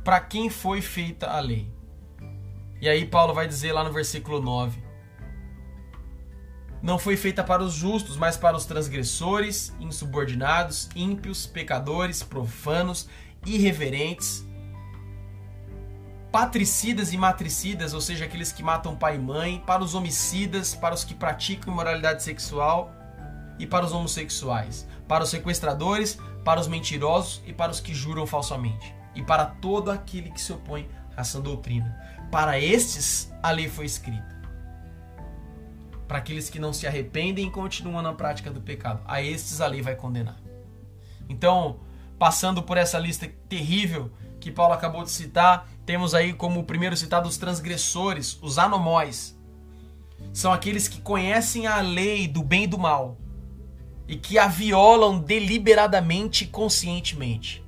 [0.04, 1.70] para quem foi feita a lei.
[2.80, 4.82] E aí Paulo vai dizer lá no versículo 9:
[6.82, 13.10] não foi feita para os justos, mas para os transgressores, insubordinados, ímpios, pecadores, profanos,
[13.46, 14.48] irreverentes,
[16.32, 20.94] patricidas e matricidas, ou seja, aqueles que matam pai e mãe, para os homicidas, para
[20.94, 22.92] os que praticam imoralidade sexual
[23.58, 28.26] e para os homossexuais, para os sequestradores, para os mentirosos e para os que juram
[28.26, 31.96] falsamente, e para todo aquele que se opõe a essa doutrina.
[32.32, 34.38] Para estes a lei foi escrita
[36.08, 39.02] para aqueles que não se arrependem e continuam na prática do pecado.
[39.06, 40.38] A estes a lei vai condenar.
[41.28, 41.82] Então,
[42.18, 47.28] passando por essa lista terrível que Paulo acabou de citar, temos aí como primeiro citado
[47.28, 49.38] os transgressores, os anomóis.
[50.32, 53.18] São aqueles que conhecem a lei do bem e do mal
[54.08, 57.64] e que a violam deliberadamente e conscientemente.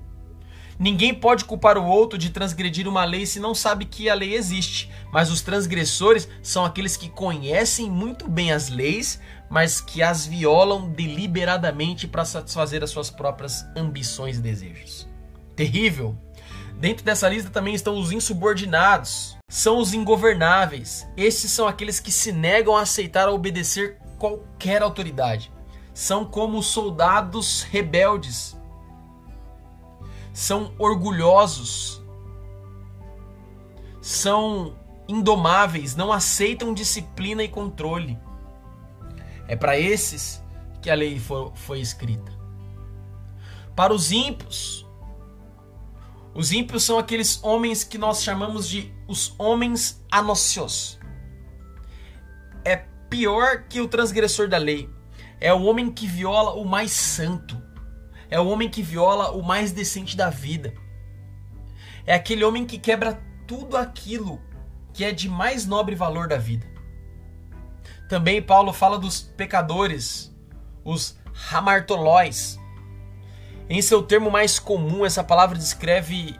[0.79, 4.33] Ninguém pode culpar o outro de transgredir uma lei se não sabe que a lei
[4.33, 4.89] existe.
[5.11, 10.89] Mas os transgressores são aqueles que conhecem muito bem as leis, mas que as violam
[10.89, 15.05] deliberadamente para satisfazer as suas próprias ambições e desejos.
[15.53, 16.15] Terrível!
[16.79, 21.05] Dentro dessa lista também estão os insubordinados, são os ingovernáveis.
[21.17, 25.51] Esses são aqueles que se negam a aceitar ou obedecer qualquer autoridade.
[25.99, 28.57] São como soldados rebeldes
[30.31, 32.01] são orgulhosos,
[33.99, 34.77] são
[35.09, 38.17] indomáveis, não aceitam disciplina e controle.
[39.45, 40.41] É para esses
[40.81, 42.31] que a lei foi, foi escrita.
[43.75, 44.87] Para os ímpios,
[46.33, 50.97] os ímpios são aqueles homens que nós chamamos de os homens anocios.
[52.63, 52.77] É
[53.09, 54.97] pior que o transgressor da lei.
[55.39, 57.69] É o homem que viola o mais santo
[58.29, 60.73] é o homem que viola o mais decente da vida.
[62.05, 64.39] É aquele homem que quebra tudo aquilo
[64.93, 66.67] que é de mais nobre valor da vida.
[68.07, 70.35] Também Paulo fala dos pecadores,
[70.83, 71.17] os
[71.51, 72.59] hamartolóis.
[73.67, 76.39] Em seu termo mais comum, essa palavra descreve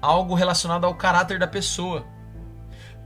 [0.00, 2.06] algo relacionado ao caráter da pessoa.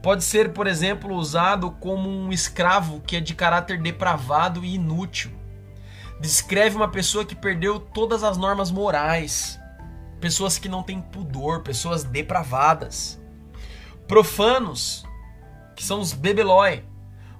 [0.07, 5.29] Pode ser, por exemplo, usado como um escravo que é de caráter depravado e inútil
[6.17, 9.59] descreve uma pessoa que perdeu todas as normas morais,
[10.21, 13.21] pessoas que não têm pudor, pessoas depravadas.
[14.07, 15.05] Profanos,
[15.75, 16.85] que são os bebelói,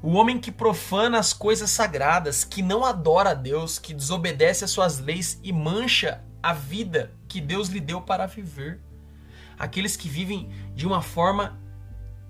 [0.03, 4.71] o homem que profana as coisas sagradas, que não adora a Deus, que desobedece às
[4.71, 8.81] suas leis e mancha a vida que Deus lhe deu para viver.
[9.57, 11.65] Aqueles que vivem de uma forma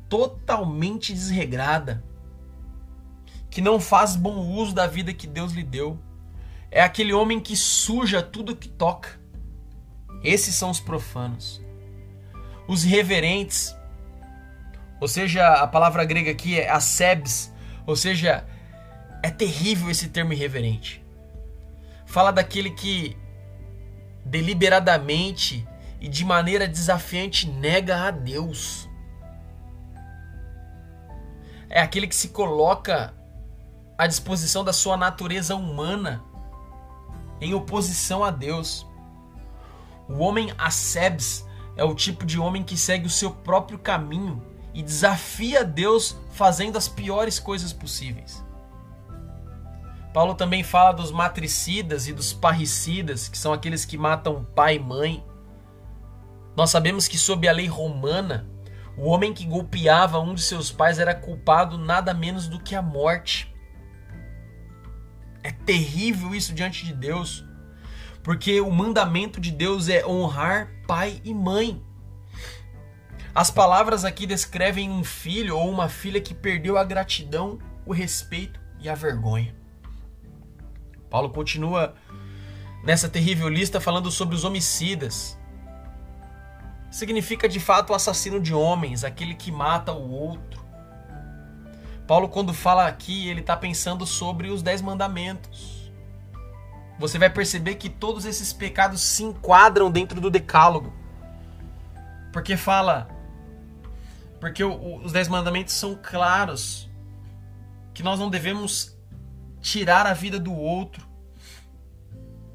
[0.10, 2.04] totalmente desregrada,
[3.50, 6.00] que não faz bom uso da vida que Deus lhe deu
[6.70, 9.20] é aquele homem que suja tudo que toca.
[10.24, 11.62] Esses são os profanos.
[12.67, 13.76] Os reverentes,
[15.00, 17.54] ou seja, a palavra grega aqui é asebs,
[17.86, 18.46] ou seja,
[19.24, 21.04] é terrível esse termo irreverente.
[22.06, 23.15] Fala daquele que
[24.26, 25.65] deliberadamente
[26.02, 28.89] e de maneira desafiante nega a Deus.
[31.70, 33.14] É aquele que se coloca
[33.98, 36.24] à disposição da sua natureza humana
[37.42, 38.86] em oposição a Deus.
[40.08, 44.42] O homem ascebs é o tipo de homem que segue o seu próprio caminho
[44.74, 48.46] e desafia Deus fazendo as piores coisas possíveis.
[50.14, 54.80] Paulo também fala dos matricidas e dos parricidas, que são aqueles que matam pai e
[54.80, 55.24] mãe.
[56.56, 58.50] Nós sabemos que, sob a lei romana,
[58.98, 62.82] o homem que golpeava um de seus pais era culpado nada menos do que a
[62.82, 63.54] morte.
[65.44, 67.46] É terrível isso diante de Deus,
[68.24, 71.82] porque o mandamento de Deus é honrar pai e mãe.
[73.36, 78.60] As palavras aqui descrevem um filho ou uma filha que perdeu a gratidão, o respeito
[78.80, 79.56] e a vergonha.
[81.08, 81.94] Paulo continua
[82.84, 85.38] nessa terrível lista falando sobre os homicidas.
[86.89, 90.65] Significa de fato o assassino de homens, aquele que mata o outro.
[92.08, 95.91] Paulo, quando fala aqui, ele está pensando sobre os dez mandamentos.
[96.97, 100.93] Você vai perceber que todos esses pecados se enquadram dentro do decálogo.
[102.32, 103.10] Porque fala.
[104.39, 106.89] Porque os dez mandamentos são claros.
[107.93, 108.97] Que nós não devemos
[109.62, 111.06] tirar a vida do outro.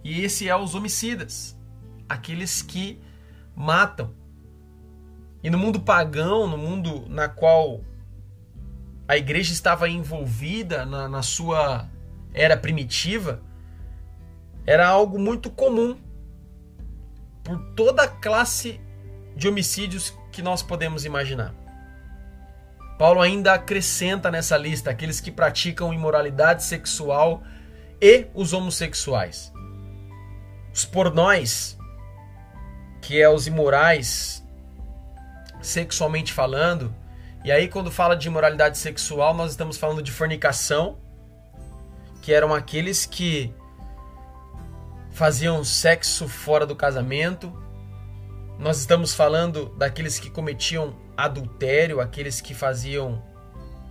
[0.02, 1.56] E esse é os homicidas,
[2.08, 3.00] aqueles que
[3.54, 4.12] matam.
[5.42, 7.80] E no mundo pagão, no mundo na qual
[9.08, 11.88] a igreja estava envolvida na, na sua
[12.32, 13.42] era primitiva,
[14.64, 15.98] era algo muito comum
[17.42, 18.80] por toda a classe
[19.36, 21.52] de homicídios que nós podemos imaginar.
[22.98, 27.42] Paulo ainda acrescenta nessa lista aqueles que praticam imoralidade sexual
[28.00, 29.52] e os homossexuais.
[30.72, 31.76] Os pornóis,
[33.00, 34.41] que é os imorais
[35.62, 36.94] sexualmente falando,
[37.44, 40.98] e aí quando fala de imoralidade sexual, nós estamos falando de fornicação,
[42.20, 43.54] que eram aqueles que
[45.10, 47.52] faziam sexo fora do casamento.
[48.58, 53.22] Nós estamos falando daqueles que cometiam adultério, aqueles que faziam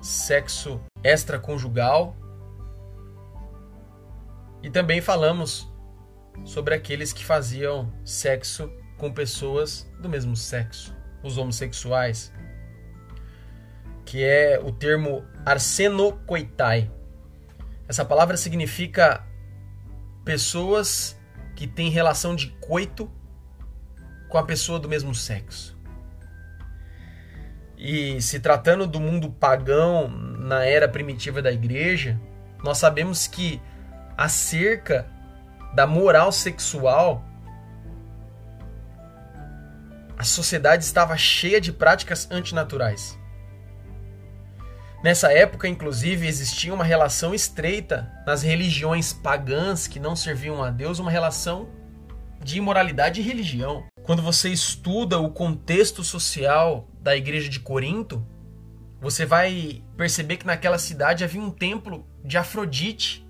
[0.02, 2.16] sexo extraconjugal.
[4.64, 5.70] E também falamos
[6.46, 12.34] sobre aqueles que faziam sexo com pessoas do mesmo sexo, os homossexuais,
[14.06, 16.92] que é o termo arsenocoitai.
[17.88, 19.26] Essa palavra significa
[20.24, 21.20] pessoas
[21.56, 23.12] que têm relação de coito
[24.30, 25.78] com a pessoa do mesmo sexo.
[27.78, 32.20] E se tratando do mundo pagão na era primitiva da igreja,
[32.64, 33.62] nós sabemos que
[34.16, 35.08] acerca
[35.74, 37.24] da moral sexual,
[40.22, 43.18] a sociedade estava cheia de práticas antinaturais.
[45.04, 51.00] Nessa época, inclusive, existia uma relação estreita nas religiões pagãs que não serviam a Deus,
[51.00, 51.70] uma relação
[52.40, 53.84] de imoralidade e religião.
[54.04, 58.24] Quando você estuda o contexto social da igreja de Corinto,
[59.02, 63.28] você vai perceber que naquela cidade havia um templo de Afrodite,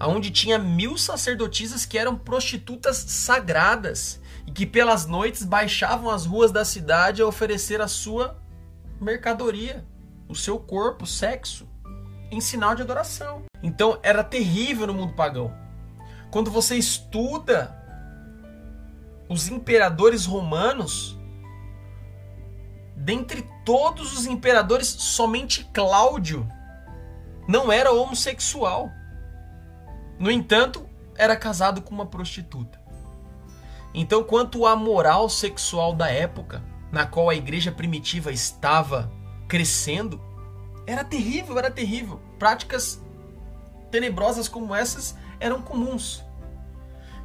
[0.00, 6.50] onde tinha mil sacerdotisas que eram prostitutas sagradas e que pelas noites baixavam as ruas
[6.50, 8.40] da cidade a oferecer a sua
[9.00, 9.84] mercadoria,
[10.28, 11.68] o seu corpo, o sexo,
[12.30, 13.42] em sinal de adoração.
[13.62, 15.52] Então era terrível no mundo pagão.
[16.30, 17.76] Quando você estuda
[19.28, 21.18] os imperadores romanos,
[22.96, 26.46] dentre todos os imperadores, somente Cláudio
[27.48, 28.90] não era homossexual.
[30.18, 32.79] No entanto, era casado com uma prostituta.
[33.92, 39.10] Então, quanto à moral sexual da época, na qual a igreja primitiva estava
[39.48, 40.20] crescendo,
[40.86, 42.20] era terrível, era terrível.
[42.38, 43.02] Práticas
[43.90, 46.24] tenebrosas como essas eram comuns.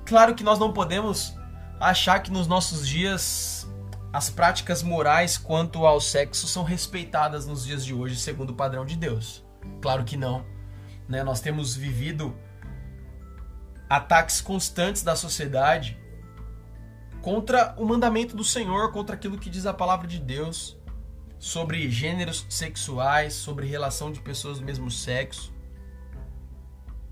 [0.05, 1.35] Claro que nós não podemos
[1.79, 3.67] achar que nos nossos dias
[4.13, 8.85] as práticas morais quanto ao sexo são respeitadas nos dias de hoje segundo o padrão
[8.85, 9.43] de Deus.
[9.81, 10.45] Claro que não.
[11.07, 11.23] Né?
[11.23, 12.35] Nós temos vivido
[13.89, 15.99] ataques constantes da sociedade
[17.25, 20.77] contra o mandamento do Senhor, contra aquilo que diz a palavra de Deus
[21.39, 25.51] sobre gêneros sexuais, sobre relação de pessoas do mesmo sexo.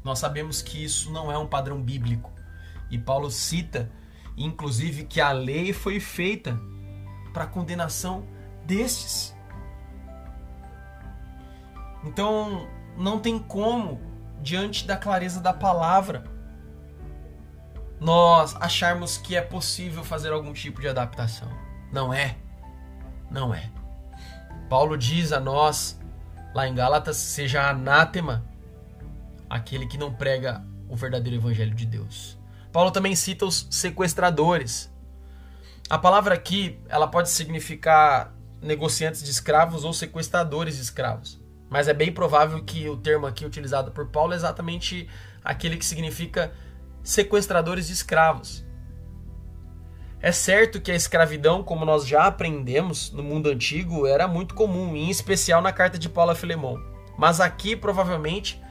[0.04, 2.32] Nós sabemos que isso não é um padrão bíblico.
[2.92, 3.92] E Paulo cita
[4.38, 6.62] inclusive que a lei foi feita
[7.34, 8.24] para condenação
[8.68, 9.36] destes.
[12.04, 14.00] Então, não tem como,
[14.44, 16.24] diante da clareza da palavra,
[18.00, 21.50] nós acharmos que é possível fazer algum tipo de adaptação.
[21.92, 22.36] Não é.
[23.30, 23.70] Não é.
[24.70, 26.00] Paulo diz a nós,
[26.54, 28.44] lá em Gálatas, seja anátema
[29.50, 32.38] aquele que não prega o verdadeiro evangelho de Deus.
[32.72, 34.92] Paulo também cita os sequestradores.
[35.90, 41.40] A palavra aqui, ela pode significar negociantes de escravos ou sequestradores de escravos.
[41.70, 45.08] Mas é bem provável que o termo aqui utilizado por Paulo é exatamente
[45.44, 46.52] aquele que significa
[47.04, 48.66] sequestradores de escravos.
[50.22, 54.96] É certo que a escravidão, como nós já aprendemos no mundo antigo, era muito comum,
[54.96, 56.82] em especial na carta de Paulo a Filemão.
[57.18, 58.62] Mas aqui provavelmente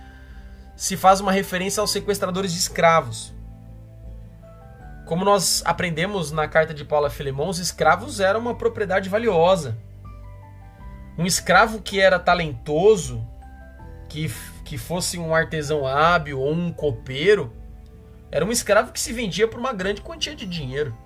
[0.75, 3.35] se faz uma referência aos sequestradores de escravos.
[5.05, 9.77] Como nós aprendemos na carta de Paulo a Filemão, os escravos eram uma propriedade valiosa.
[11.19, 13.23] Um escravo que era talentoso,
[14.09, 14.33] que,
[14.65, 17.53] que fosse um artesão hábil ou um copeiro,
[18.33, 20.97] era um escravo que se vendia por uma grande quantia de dinheiro.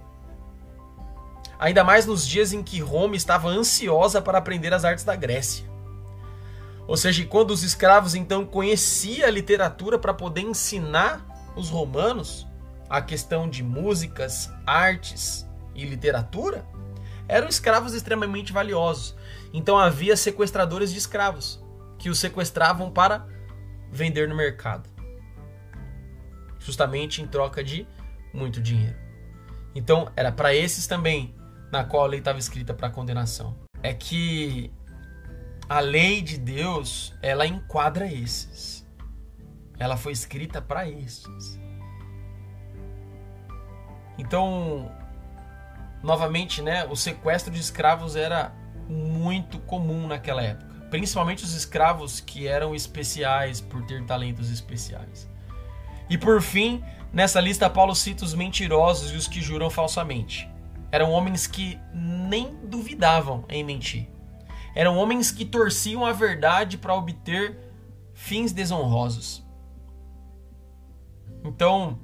[1.58, 5.66] Ainda mais nos dias em que Roma estava ansiosa para aprender as artes da Grécia.
[6.86, 12.46] Ou seja, quando os escravos então conheciam a literatura para poder ensinar os romanos
[12.88, 16.64] a questão de músicas, artes e literatura,
[17.26, 19.16] eram escravos extremamente valiosos.
[19.52, 21.60] Então havia sequestradores de escravos
[21.98, 23.26] que os sequestravam para
[23.90, 24.95] vender no mercado
[26.66, 27.86] justamente em troca de
[28.34, 28.96] muito dinheiro.
[29.72, 31.32] Então, era para esses também
[31.70, 33.56] na qual a lei estava escrita para condenação.
[33.82, 34.72] É que
[35.68, 38.84] a lei de Deus, ela enquadra esses.
[39.78, 41.60] Ela foi escrita para esses.
[44.18, 44.90] Então,
[46.02, 48.52] novamente, né, o sequestro de escravos era
[48.88, 55.28] muito comum naquela época, principalmente os escravos que eram especiais por ter talentos especiais.
[56.08, 56.82] E por fim,
[57.12, 60.48] nessa lista, Paulo cita os mentirosos e os que juram falsamente.
[60.90, 64.08] Eram homens que nem duvidavam em mentir.
[64.74, 67.58] Eram homens que torciam a verdade para obter
[68.14, 69.44] fins desonrosos.
[71.44, 71.98] Então,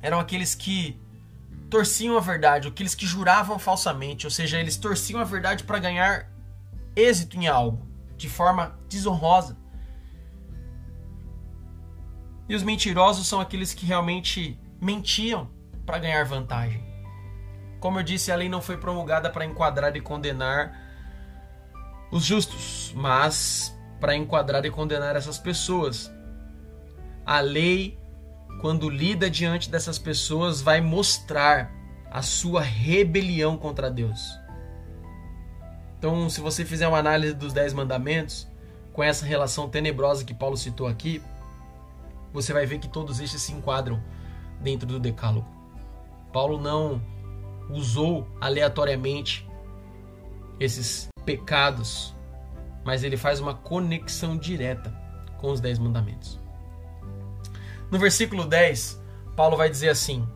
[0.00, 0.98] eram aqueles que
[1.68, 6.28] torciam a verdade, aqueles que juravam falsamente, ou seja, eles torciam a verdade para ganhar
[6.96, 9.56] êxito em algo de forma desonrosa.
[12.50, 15.48] E os mentirosos são aqueles que realmente mentiam
[15.86, 16.82] para ganhar vantagem.
[17.78, 20.76] Como eu disse, a lei não foi promulgada para enquadrar e condenar
[22.10, 26.10] os justos, mas para enquadrar e condenar essas pessoas.
[27.24, 27.96] A lei,
[28.60, 31.70] quando lida diante dessas pessoas, vai mostrar
[32.10, 34.36] a sua rebelião contra Deus.
[35.96, 38.48] Então, se você fizer uma análise dos Dez Mandamentos,
[38.92, 41.22] com essa relação tenebrosa que Paulo citou aqui,
[42.32, 44.02] você vai ver que todos estes se enquadram
[44.60, 45.48] dentro do Decálogo.
[46.32, 47.02] Paulo não
[47.68, 49.48] usou aleatoriamente
[50.58, 52.14] esses pecados,
[52.84, 54.94] mas ele faz uma conexão direta
[55.38, 56.38] com os Dez Mandamentos.
[57.90, 59.02] No versículo 10,
[59.36, 60.26] Paulo vai dizer assim: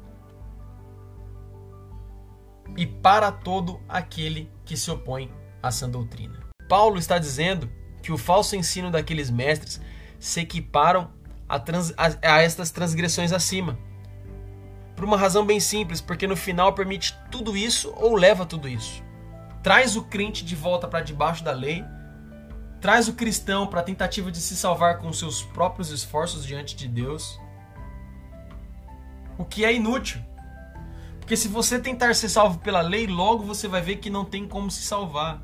[2.76, 5.32] E para todo aquele que se opõe
[5.62, 6.40] à sã doutrina.
[6.68, 7.70] Paulo está dizendo
[8.02, 9.80] que o falso ensino daqueles mestres
[10.18, 11.10] se equiparam
[11.48, 13.78] a, trans, a, a estas transgressões acima.
[14.94, 19.02] Por uma razão bem simples, porque no final permite tudo isso ou leva tudo isso.
[19.62, 21.84] Traz o crente de volta para debaixo da lei,
[22.80, 26.86] traz o cristão para a tentativa de se salvar com seus próprios esforços diante de
[26.86, 27.40] Deus.
[29.38, 30.20] O que é inútil.
[31.18, 34.46] Porque se você tentar ser salvo pela lei, logo você vai ver que não tem
[34.46, 35.42] como se salvar.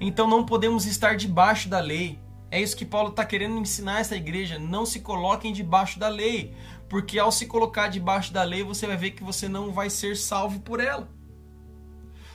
[0.00, 2.18] Então não podemos estar debaixo da lei.
[2.50, 4.58] É isso que Paulo está querendo ensinar essa igreja.
[4.58, 6.54] Não se coloquem debaixo da lei.
[6.88, 10.16] Porque ao se colocar debaixo da lei, você vai ver que você não vai ser
[10.16, 11.08] salvo por ela.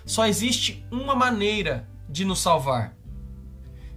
[0.06, 2.96] Só existe uma maneira de nos salvar: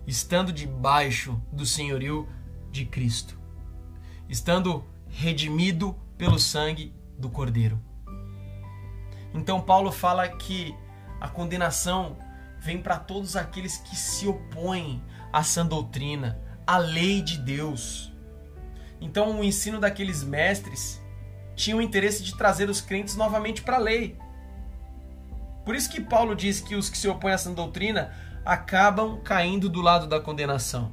[0.06, 2.26] estando debaixo do senhorio
[2.70, 3.38] de Cristo,
[4.28, 7.78] estando redimido pelo sangue do Cordeiro.
[9.34, 10.74] Então, Paulo fala que
[11.20, 12.16] a condenação
[12.58, 15.02] vem para todos aqueles que se opõem
[15.37, 18.11] a sã doutrina, a lei de Deus.
[18.99, 20.99] Então, o ensino daqueles mestres
[21.55, 24.16] tinha o interesse de trazer os crentes novamente para a lei.
[25.62, 28.14] Por isso que Paulo diz que os que se opõem à sã doutrina
[28.47, 30.91] acabam caindo do lado da condenação.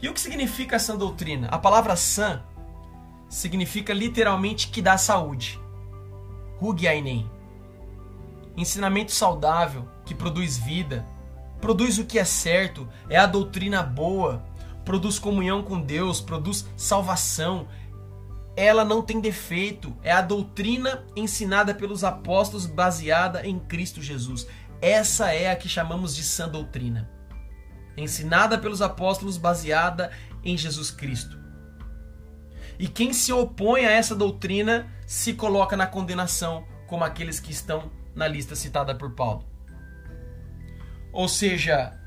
[0.00, 1.48] E o que significa a sã doutrina?
[1.48, 2.44] A palavra sã
[3.28, 5.60] significa literalmente que dá saúde.
[6.60, 7.28] Hugiainen.
[8.56, 11.04] Ensinamento saudável que produz vida,
[11.64, 14.44] produz o que é certo, é a doutrina boa,
[14.84, 17.66] produz comunhão com Deus, produz salvação,
[18.54, 19.96] ela não tem defeito.
[20.02, 24.46] É a doutrina ensinada pelos apóstolos baseada em Cristo Jesus.
[24.78, 27.10] Essa é a que chamamos de sã doutrina.
[27.96, 30.10] Ensinada pelos apóstolos baseada
[30.44, 31.38] em Jesus Cristo.
[32.78, 37.90] E quem se opõe a essa doutrina se coloca na condenação, como aqueles que estão
[38.14, 39.53] na lista citada por Paulo.
[41.14, 41.98] Ou seja,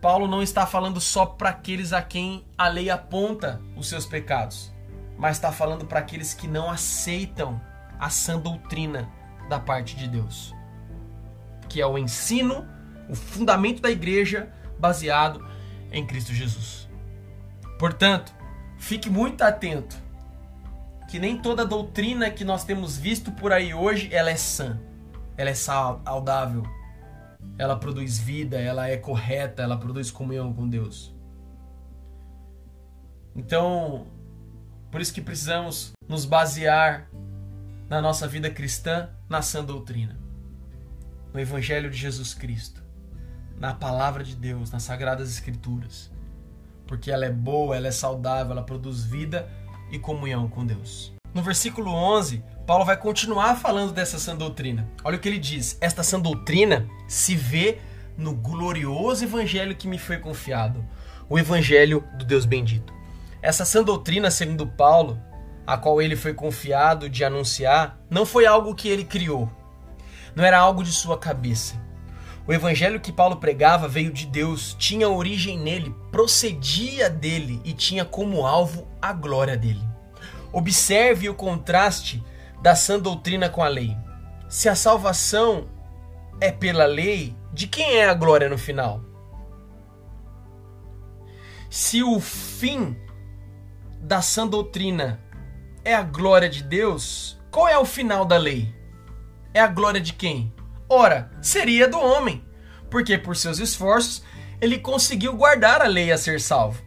[0.00, 4.76] Paulo não está falando só para aqueles a quem a lei aponta os seus pecados
[5.18, 7.60] mas está falando para aqueles que não aceitam
[7.98, 9.10] a sã doutrina
[9.48, 10.54] da parte de Deus,
[11.68, 12.66] que é o ensino,
[13.08, 15.44] o fundamento da igreja baseado
[15.90, 16.88] em Cristo Jesus.
[17.78, 18.32] Portanto,
[18.78, 19.96] fique muito atento
[21.08, 24.78] que nem toda doutrina que nós temos visto por aí hoje ela é sã,
[25.36, 26.62] ela é saudável,
[27.58, 31.14] ela produz vida, ela é correta, ela produz comunhão com Deus.
[33.34, 34.06] Então,
[34.90, 37.08] por isso que precisamos nos basear
[37.88, 40.18] na nossa vida cristã na sã doutrina,
[41.32, 42.82] no Evangelho de Jesus Cristo,
[43.56, 46.10] na palavra de Deus, nas Sagradas Escrituras,
[46.86, 49.48] porque ela é boa, ela é saudável, ela produz vida
[49.90, 51.12] e comunhão com Deus.
[51.34, 54.86] No versículo 11, Paulo vai continuar falando dessa sã doutrina.
[55.02, 57.78] Olha o que ele diz: Esta sã doutrina se vê
[58.14, 60.84] no glorioso evangelho que me foi confiado,
[61.30, 62.92] o evangelho do Deus bendito.
[63.40, 65.18] Essa sã doutrina, segundo Paulo,
[65.66, 69.50] a qual ele foi confiado de anunciar, não foi algo que ele criou.
[70.36, 71.74] Não era algo de sua cabeça.
[72.46, 78.04] O evangelho que Paulo pregava veio de Deus, tinha origem nele, procedia dele e tinha
[78.04, 79.88] como alvo a glória dele.
[80.52, 82.22] Observe o contraste
[82.62, 83.96] da sã doutrina com a lei.
[84.48, 85.68] Se a salvação
[86.40, 89.02] é pela lei, de quem é a glória no final?
[91.70, 92.96] Se o fim
[94.00, 95.20] da sã doutrina
[95.84, 98.74] é a glória de Deus, qual é o final da lei?
[99.52, 100.52] É a glória de quem?
[100.88, 102.44] Ora, seria do homem,
[102.90, 104.22] porque por seus esforços
[104.60, 106.82] ele conseguiu guardar a lei a ser salvo.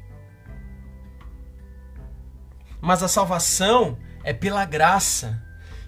[2.79, 5.41] Mas a salvação é pela graça,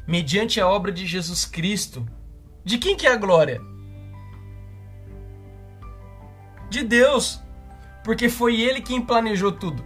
[0.08, 2.06] mediante a obra de Jesus Cristo.
[2.64, 3.62] De quem que é a glória?
[6.70, 7.42] De Deus,
[8.04, 9.84] porque foi ele quem planejou tudo.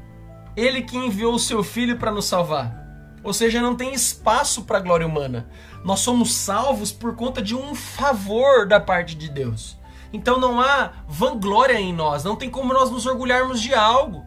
[0.55, 2.85] Ele que enviou o seu filho para nos salvar.
[3.23, 5.49] Ou seja, não tem espaço para a glória humana.
[5.83, 9.77] Nós somos salvos por conta de um favor da parte de Deus.
[10.13, 14.25] Então não há vanglória em nós, não tem como nós nos orgulharmos de algo.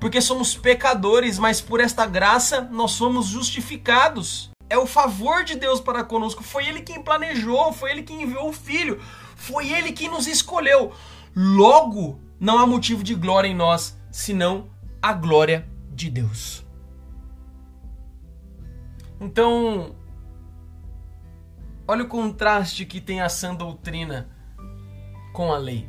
[0.00, 4.50] Porque somos pecadores, mas por esta graça nós somos justificados.
[4.70, 6.42] É o favor de Deus para conosco.
[6.42, 9.00] Foi Ele quem planejou, foi Ele quem enviou o Filho,
[9.36, 10.92] foi Ele quem nos escolheu.
[11.34, 14.68] Logo, não há motivo de glória em nós, senão
[15.00, 16.66] a glória de Deus.
[19.20, 19.96] Então,
[21.86, 24.28] olha o contraste que tem a sã doutrina
[25.32, 25.88] com a lei.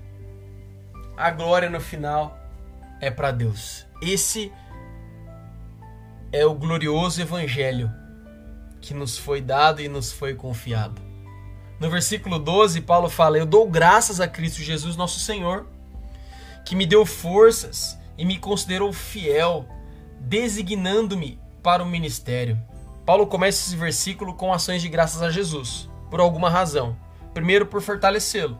[1.18, 2.38] A glória no final
[3.02, 3.86] é para Deus.
[4.02, 4.52] Esse
[6.32, 7.99] é o glorioso evangelho
[8.82, 11.02] que nos foi dado e nos foi confiado.
[11.80, 15.66] No versículo 12, Paulo fala: Eu dou graças a Cristo Jesus, nosso Senhor,
[16.66, 19.66] que me deu forças e me considerou fiel,
[20.20, 22.60] designando-me para o ministério.
[23.06, 26.98] Paulo começa esse versículo com ações de graças a Jesus, por alguma razão.
[27.34, 28.60] Primeiro, por fortalecê-lo.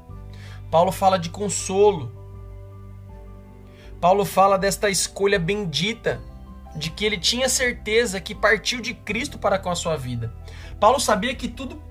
[0.72, 2.12] Paulo fala de consolo.
[4.00, 6.22] Paulo fala desta escolha bendita,
[6.80, 10.34] de que ele tinha certeza que partiu de Cristo para com a sua vida.
[10.80, 11.84] Paulo sabia que tudo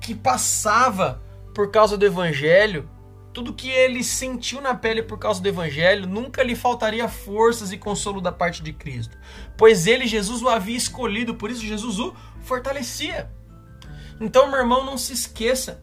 [0.00, 1.22] que passava
[1.54, 2.90] por causa do evangelho
[3.34, 7.76] tudo que ele sentiu na pele por causa do evangelho, nunca lhe faltaria forças e
[7.76, 9.18] consolo da parte de Cristo,
[9.58, 13.28] pois ele, Jesus, o havia escolhido, por isso Jesus o fortalecia.
[14.20, 15.82] Então, meu irmão, não se esqueça.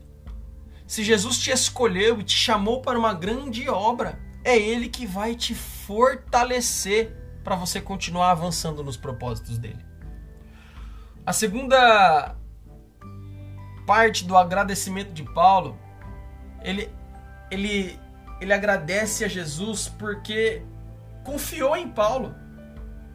[0.87, 5.35] Se Jesus te escolheu e te chamou para uma grande obra, é ele que vai
[5.35, 7.13] te fortalecer
[7.43, 9.85] para você continuar avançando nos propósitos dele.
[11.25, 12.35] A segunda
[13.85, 15.77] parte do agradecimento de Paulo,
[16.63, 16.89] ele
[17.51, 17.99] ele,
[18.39, 20.63] ele agradece a Jesus porque
[21.23, 22.33] confiou em Paulo,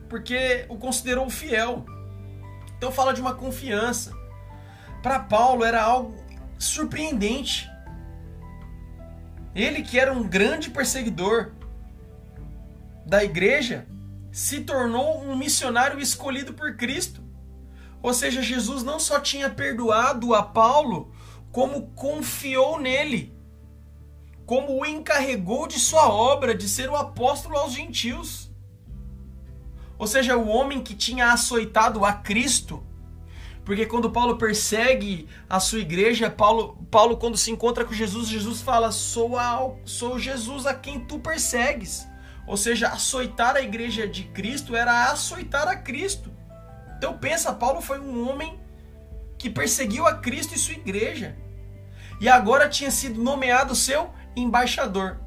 [0.09, 1.85] porque o considerou fiel.
[2.77, 4.13] Então fala de uma confiança.
[5.03, 6.15] Para Paulo era algo
[6.59, 7.69] surpreendente.
[9.55, 11.53] Ele que era um grande perseguidor
[13.07, 13.87] da igreja,
[14.37, 17.23] se tornou um missionário escolhido por Cristo.
[18.03, 21.13] Ou seja, Jesus não só tinha perdoado a Paulo,
[21.51, 23.37] como confiou nele
[24.47, 28.49] como o encarregou de sua obra de ser o apóstolo aos gentios.
[29.99, 32.83] Ou seja, o homem que tinha açoitado a Cristo.
[33.65, 38.61] Porque quando Paulo persegue a sua igreja, Paulo, Paulo quando se encontra com Jesus, Jesus
[38.61, 42.07] fala: sou, a, sou Jesus a quem tu persegues.
[42.47, 46.33] Ou seja, açoitar a igreja de Cristo era açoitar a Cristo.
[46.97, 48.59] Então pensa, Paulo foi um homem
[49.37, 51.37] que perseguiu a Cristo e sua igreja.
[52.21, 55.19] E agora tinha sido nomeado seu embaixador.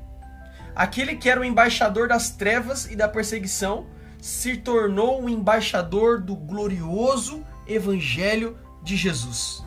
[0.75, 3.87] Aquele que era o embaixador das trevas e da perseguição
[4.21, 9.63] se tornou o embaixador do glorioso evangelho de Jesus.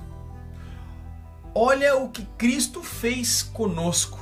[1.54, 4.21] Olha o que Cristo fez conosco.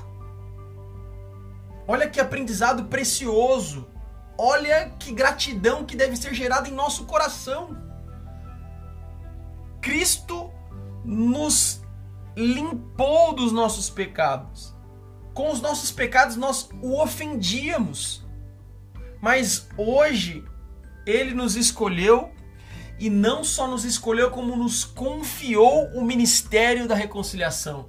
[1.93, 3.85] Olha que aprendizado precioso.
[4.39, 7.77] Olha que gratidão que deve ser gerada em nosso coração.
[9.81, 10.53] Cristo
[11.05, 11.83] nos
[12.37, 14.73] limpou dos nossos pecados.
[15.35, 18.25] Com os nossos pecados nós o ofendíamos.
[19.21, 20.45] Mas hoje
[21.05, 22.31] ele nos escolheu
[23.01, 27.89] e não só nos escolheu, como nos confiou o ministério da reconciliação.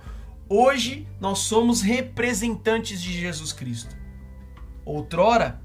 [0.54, 3.95] Hoje nós somos representantes de Jesus Cristo.
[4.84, 5.62] Outrora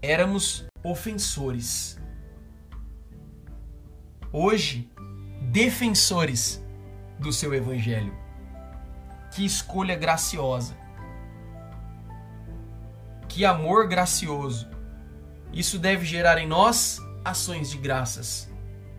[0.00, 2.00] éramos ofensores.
[4.32, 4.90] Hoje,
[5.52, 6.64] defensores
[7.18, 8.16] do seu evangelho.
[9.30, 10.74] Que escolha graciosa.
[13.28, 14.70] Que amor gracioso.
[15.52, 18.50] Isso deve gerar em nós ações de graças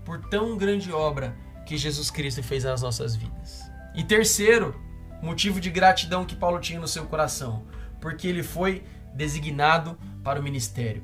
[0.04, 3.64] por tão grande obra que Jesus Cristo fez nas nossas vidas.
[3.96, 4.85] E terceiro,
[5.22, 7.64] motivo de gratidão que Paulo tinha no seu coração,
[8.00, 11.04] porque ele foi designado para o ministério.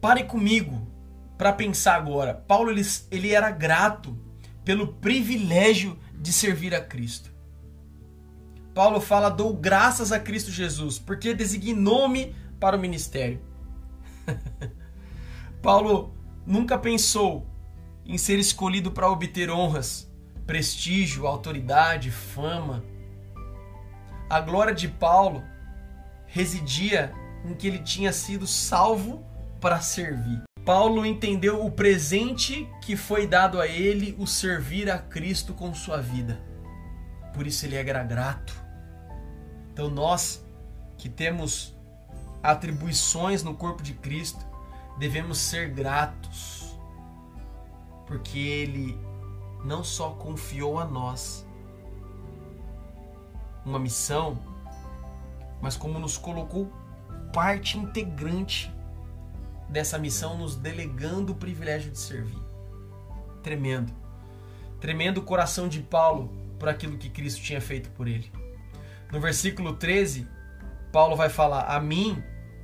[0.00, 0.86] Pare comigo
[1.36, 2.34] para pensar agora.
[2.34, 4.16] Paulo ele, ele era grato
[4.64, 7.32] pelo privilégio de servir a Cristo.
[8.74, 13.40] Paulo fala: dou graças a Cristo Jesus, porque designou-me para o ministério.
[15.62, 16.14] Paulo
[16.46, 17.46] nunca pensou
[18.04, 20.07] em ser escolhido para obter honras,
[20.48, 22.82] prestígio, autoridade, fama.
[24.30, 25.44] A glória de Paulo
[26.26, 27.12] residia
[27.44, 29.22] em que ele tinha sido salvo
[29.60, 30.42] para servir.
[30.64, 36.00] Paulo entendeu o presente que foi dado a ele, o servir a Cristo com sua
[36.00, 36.40] vida.
[37.34, 38.54] Por isso ele era grato.
[39.70, 40.42] Então nós
[40.96, 41.76] que temos
[42.42, 44.46] atribuições no corpo de Cristo,
[44.98, 46.74] devemos ser gratos.
[48.06, 49.07] Porque ele
[49.64, 51.46] não só confiou a nós
[53.64, 54.38] uma missão,
[55.60, 56.72] mas como nos colocou
[57.32, 58.72] parte integrante
[59.68, 62.42] dessa missão, nos delegando o privilégio de servir.
[63.42, 63.92] Tremendo.
[64.80, 68.32] Tremendo o coração de Paulo por aquilo que Cristo tinha feito por ele.
[69.12, 70.26] No versículo 13,
[70.92, 72.22] Paulo vai falar: A mim,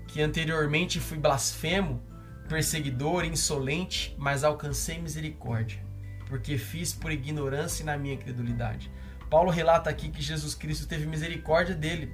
[0.08, 2.02] que anteriormente fui blasfemo,
[2.48, 5.84] perseguidor, insolente, mas alcancei misericórdia,
[6.26, 8.90] porque fiz por ignorância na minha credulidade.
[9.30, 12.12] Paulo relata aqui que Jesus Cristo teve misericórdia dele,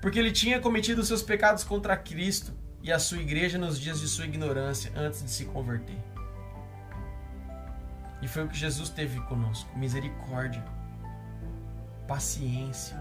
[0.00, 2.52] porque ele tinha cometido seus pecados contra Cristo
[2.82, 5.98] e a sua igreja nos dias de sua ignorância, antes de se converter.
[8.22, 10.64] E foi o que Jesus teve conosco: misericórdia,
[12.06, 12.96] paciência.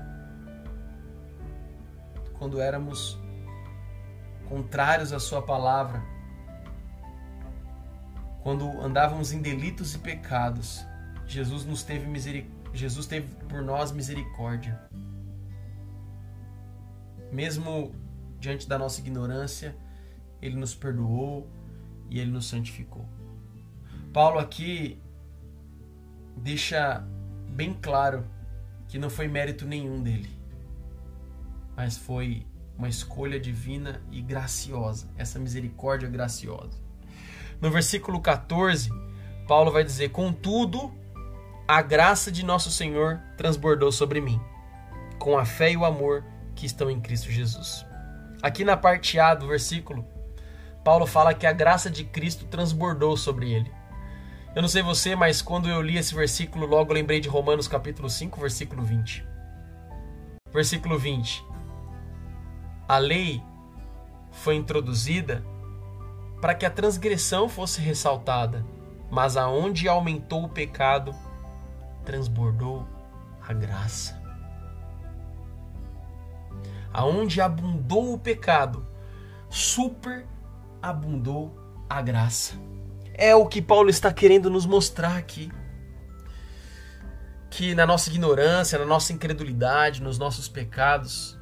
[2.37, 3.19] Quando éramos
[4.47, 6.01] contrários à Sua palavra,
[8.41, 10.85] quando andávamos em delitos e pecados,
[11.25, 12.49] Jesus nos teve miseric...
[12.73, 14.79] Jesus teve por nós misericórdia.
[17.31, 17.93] Mesmo
[18.39, 19.75] diante da nossa ignorância,
[20.41, 21.47] ele nos perdoou
[22.09, 23.07] e ele nos santificou.
[24.13, 24.99] Paulo aqui
[26.37, 27.05] deixa
[27.49, 28.25] bem claro
[28.87, 30.29] que não foi mérito nenhum dele,
[31.75, 36.88] mas foi uma escolha divina e graciosa, essa misericórdia graciosa.
[37.61, 38.89] No versículo 14,
[39.47, 40.93] Paulo vai dizer: Contudo,
[41.67, 44.39] a graça de nosso Senhor transbordou sobre mim,
[45.17, 46.23] com a fé e o amor
[46.55, 47.85] que estão em Cristo Jesus.
[48.41, 50.05] Aqui na parte A do versículo,
[50.83, 53.71] Paulo fala que a graça de Cristo transbordou sobre ele.
[54.55, 58.09] Eu não sei você, mas quando eu li esse versículo, logo lembrei de Romanos capítulo
[58.09, 59.25] 5, versículo 20.
[60.51, 61.45] Versículo 20.
[62.87, 63.43] A lei
[64.31, 65.43] foi introduzida
[66.41, 68.65] para que a transgressão fosse ressaltada,
[69.09, 71.13] mas aonde aumentou o pecado,
[72.05, 72.87] transbordou
[73.45, 74.19] a graça
[76.93, 78.87] aonde abundou o pecado,
[79.49, 81.57] superabundou
[81.89, 82.53] a graça.
[83.13, 85.51] É o que Paulo está querendo nos mostrar aqui.
[87.49, 91.37] Que na nossa ignorância, na nossa incredulidade, nos nossos pecados,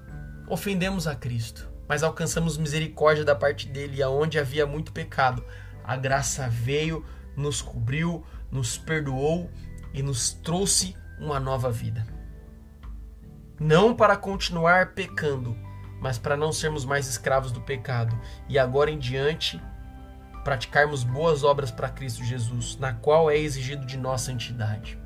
[0.47, 1.66] ofendemos a Cristo.
[1.87, 5.43] Mas alcançamos misericórdia da parte dele, aonde havia muito pecado.
[5.83, 9.49] A graça veio, nos cobriu, nos perdoou
[9.93, 12.05] e nos trouxe uma nova vida.
[13.59, 15.57] Não para continuar pecando,
[15.99, 19.59] mas para não sermos mais escravos do pecado e agora em diante
[20.43, 24.97] praticarmos boas obras para Cristo Jesus, na qual é exigido de nós santidade.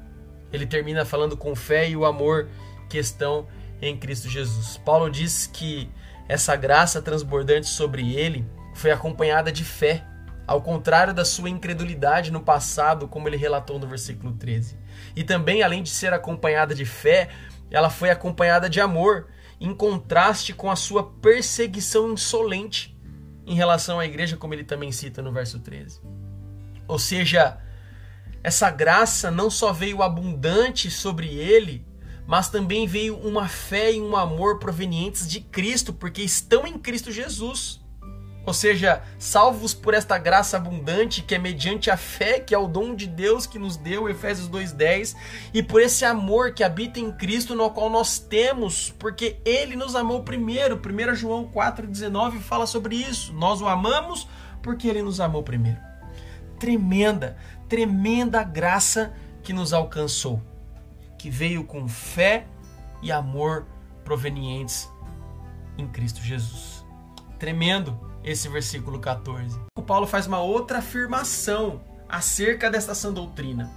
[0.51, 2.49] Ele termina falando com fé e o amor
[2.89, 3.47] que estão
[3.82, 4.77] em Cristo Jesus.
[4.77, 5.89] Paulo diz que
[6.28, 10.05] essa graça transbordante sobre ele foi acompanhada de fé,
[10.47, 14.78] ao contrário da sua incredulidade no passado, como ele relatou no versículo 13.
[15.15, 17.30] E também, além de ser acompanhada de fé,
[17.69, 19.28] ela foi acompanhada de amor,
[19.59, 22.97] em contraste com a sua perseguição insolente
[23.45, 26.01] em relação à igreja, como ele também cita no verso 13.
[26.88, 27.57] Ou seja,
[28.43, 31.86] essa graça não só veio abundante sobre ele,
[32.32, 37.11] mas também veio uma fé e um amor provenientes de Cristo, porque estão em Cristo
[37.11, 37.82] Jesus.
[38.45, 42.69] Ou seja, salvos por esta graça abundante que é mediante a fé, que é o
[42.69, 45.13] dom de Deus que nos deu, Efésios 2:10,
[45.53, 49.93] e por esse amor que habita em Cristo, no qual nós temos, porque ele nos
[49.93, 50.77] amou primeiro.
[50.77, 53.34] 1 João 4:19 fala sobre isso.
[53.34, 54.25] Nós o amamos
[54.63, 55.82] porque ele nos amou primeiro.
[56.57, 57.36] Tremenda,
[57.67, 59.11] tremenda graça
[59.43, 60.41] que nos alcançou,
[61.22, 62.47] que veio com fé
[62.99, 63.67] e amor
[64.03, 64.89] provenientes
[65.78, 66.84] em Cristo Jesus.
[67.38, 69.59] Tremendo esse versículo 14.
[69.78, 73.72] O Paulo faz uma outra afirmação acerca desta sã doutrina.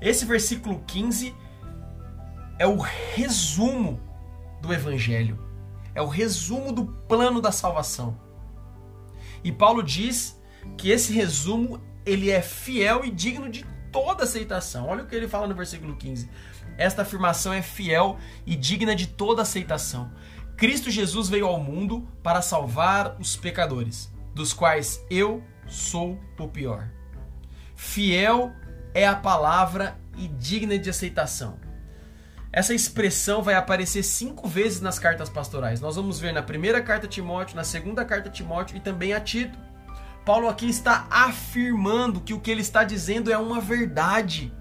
[0.00, 1.32] Esse versículo 15
[2.58, 4.00] é o resumo
[4.60, 5.38] do evangelho.
[5.94, 8.20] É o resumo do plano da salvação.
[9.44, 10.36] E Paulo diz
[10.76, 14.88] que esse resumo ele é fiel e digno de toda aceitação.
[14.88, 16.28] Olha o que ele fala no versículo 15.
[16.76, 20.10] Esta afirmação é fiel e digna de toda aceitação.
[20.56, 26.88] Cristo Jesus veio ao mundo para salvar os pecadores, dos quais eu sou o pior.
[27.74, 28.52] Fiel
[28.94, 31.58] é a palavra e digna de aceitação.
[32.52, 35.80] Essa expressão vai aparecer cinco vezes nas cartas pastorais.
[35.80, 39.14] Nós vamos ver na primeira carta a Timóteo, na segunda carta a Timóteo e também
[39.14, 39.58] a Tito.
[40.24, 44.52] Paulo aqui está afirmando que o que ele está dizendo é uma verdade.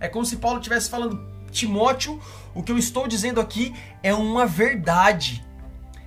[0.00, 2.20] É como se Paulo estivesse falando, Timóteo,
[2.54, 5.44] o que eu estou dizendo aqui é uma verdade.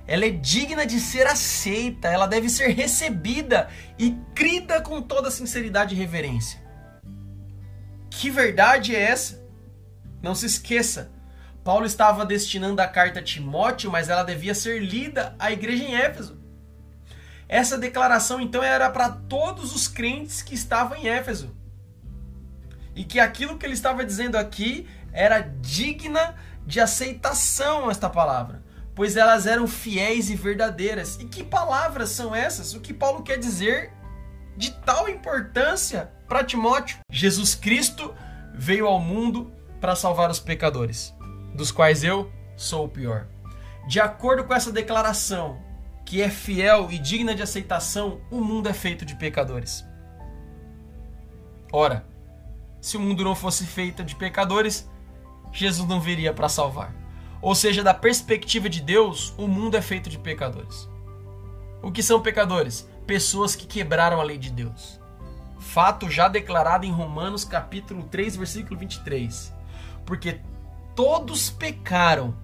[0.06, 3.68] Ela é digna de ser aceita, ela deve ser recebida
[3.98, 6.60] e crida com toda sinceridade e reverência.
[8.10, 9.42] Que verdade é essa?
[10.20, 11.10] Não se esqueça,
[11.64, 15.94] Paulo estava destinando a carta a Timóteo, mas ela devia ser lida à igreja em
[15.94, 16.40] Éfeso.
[17.48, 21.54] Essa declaração então era para todos os crentes que estavam em Éfeso.
[22.94, 26.34] E que aquilo que ele estava dizendo aqui era digna
[26.66, 28.62] de aceitação esta palavra,
[28.94, 31.18] pois elas eram fiéis e verdadeiras.
[31.20, 32.74] E que palavras são essas?
[32.74, 33.92] O que Paulo quer dizer
[34.56, 36.98] de tal importância para Timóteo?
[37.10, 38.14] Jesus Cristo
[38.54, 41.12] veio ao mundo para salvar os pecadores,
[41.54, 43.26] dos quais eu sou o pior.
[43.88, 45.60] De acordo com essa declaração,
[46.04, 49.84] que é fiel e digna de aceitação, o mundo é feito de pecadores.
[51.72, 52.06] Ora,
[52.82, 54.90] se o mundo não fosse feito de pecadores,
[55.52, 56.92] Jesus não viria para salvar.
[57.40, 60.88] Ou seja, da perspectiva de Deus, o mundo é feito de pecadores.
[61.80, 62.88] O que são pecadores?
[63.06, 65.00] Pessoas que quebraram a lei de Deus.
[65.60, 69.54] Fato já declarado em Romanos capítulo 3, versículo 23.
[70.04, 70.40] Porque
[70.96, 72.36] todos pecaram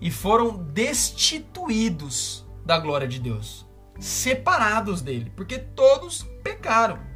[0.00, 3.66] e foram destituídos da glória de Deus,
[3.98, 7.07] separados dele, porque todos pecaram.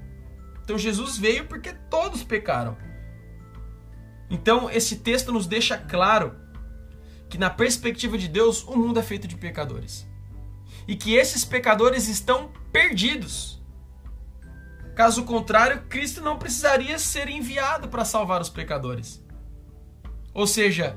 [0.63, 2.77] Então Jesus veio porque todos pecaram.
[4.31, 6.35] Então, esse texto nos deixa claro
[7.29, 10.09] que, na perspectiva de Deus, o mundo é feito de pecadores.
[10.89, 13.63] E que esses pecadores estão perdidos.
[14.95, 19.23] Caso contrário, Cristo não precisaria ser enviado para salvar os pecadores.
[20.33, 20.97] Ou seja,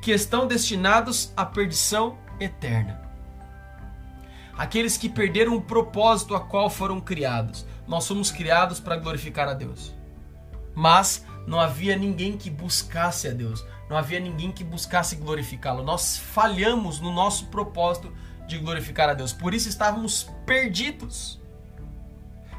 [0.00, 3.00] que estão destinados à perdição eterna.
[4.56, 7.66] Aqueles que perderam o propósito a qual foram criados.
[7.90, 9.92] Nós somos criados para glorificar a Deus.
[10.76, 15.82] Mas não havia ninguém que buscasse a Deus, não havia ninguém que buscasse glorificá-lo.
[15.82, 18.14] Nós falhamos no nosso propósito
[18.46, 21.40] de glorificar a Deus, por isso estávamos perdidos,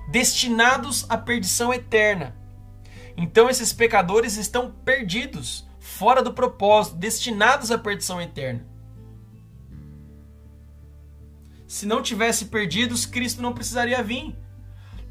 [0.09, 2.35] destinados à perdição eterna.
[3.15, 8.65] Então esses pecadores estão perdidos, fora do propósito, destinados à perdição eterna.
[11.65, 14.35] Se não tivesse perdidos, Cristo não precisaria vir.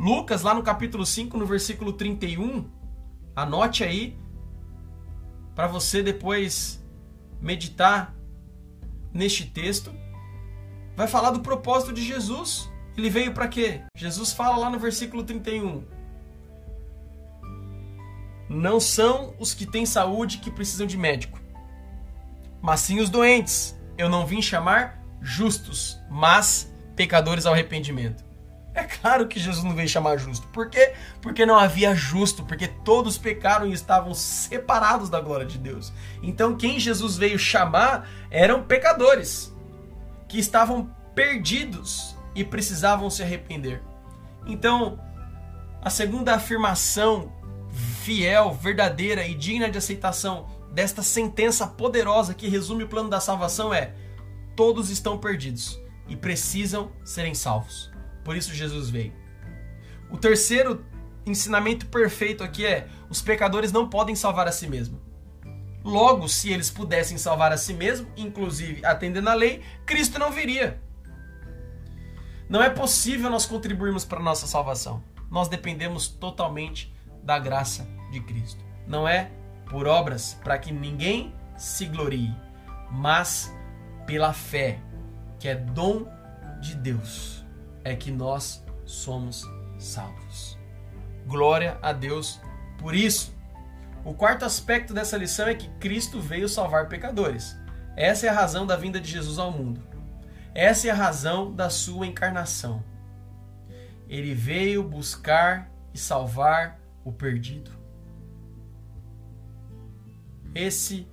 [0.00, 2.64] Lucas, lá no capítulo 5, no versículo 31,
[3.36, 4.18] Anote aí
[5.54, 6.82] para você depois
[7.38, 8.14] meditar
[9.12, 9.92] neste texto.
[10.96, 12.70] vai falar do propósito de Jesus.
[12.96, 13.82] Ele veio para quê?
[13.94, 15.84] Jesus fala lá no versículo 31.
[18.48, 21.38] Não são os que têm saúde que precisam de médico,
[22.62, 23.78] mas sim os doentes.
[23.98, 28.29] Eu não vim chamar justos, mas pecadores ao arrependimento.
[28.74, 30.46] É claro que Jesus não veio chamar justo.
[30.48, 30.92] Por quê?
[31.20, 35.92] Porque não havia justo, porque todos pecaram e estavam separados da glória de Deus.
[36.22, 39.52] Então quem Jesus veio chamar eram pecadores
[40.28, 43.82] que estavam perdidos e precisavam se arrepender.
[44.46, 44.98] Então,
[45.82, 47.32] a segunda afirmação
[48.02, 53.74] fiel, verdadeira e digna de aceitação desta sentença poderosa que resume o plano da salvação
[53.74, 53.94] é:
[54.54, 57.89] todos estão perdidos e precisam serem salvos.
[58.30, 59.12] Por isso Jesus veio.
[60.08, 60.84] O terceiro
[61.26, 65.00] ensinamento perfeito aqui é: os pecadores não podem salvar a si mesmos.
[65.82, 70.80] Logo, se eles pudessem salvar a si mesmos, inclusive atendendo à lei, Cristo não viria.
[72.48, 75.02] Não é possível nós contribuirmos para a nossa salvação.
[75.28, 78.64] Nós dependemos totalmente da graça de Cristo.
[78.86, 79.32] Não é
[79.68, 82.32] por obras para que ninguém se glorie,
[82.92, 83.52] mas
[84.06, 84.78] pela fé,
[85.36, 86.06] que é dom
[86.60, 87.39] de Deus,
[87.90, 89.44] é que nós somos
[89.78, 90.56] salvos.
[91.26, 92.40] Glória a Deus
[92.78, 93.34] por isso.
[94.04, 97.56] O quarto aspecto dessa lição é que Cristo veio salvar pecadores.
[97.96, 99.82] Essa é a razão da vinda de Jesus ao mundo.
[100.54, 102.82] Essa é a razão da sua encarnação.
[104.08, 107.70] Ele veio buscar e salvar o perdido.
[110.54, 111.06] Esse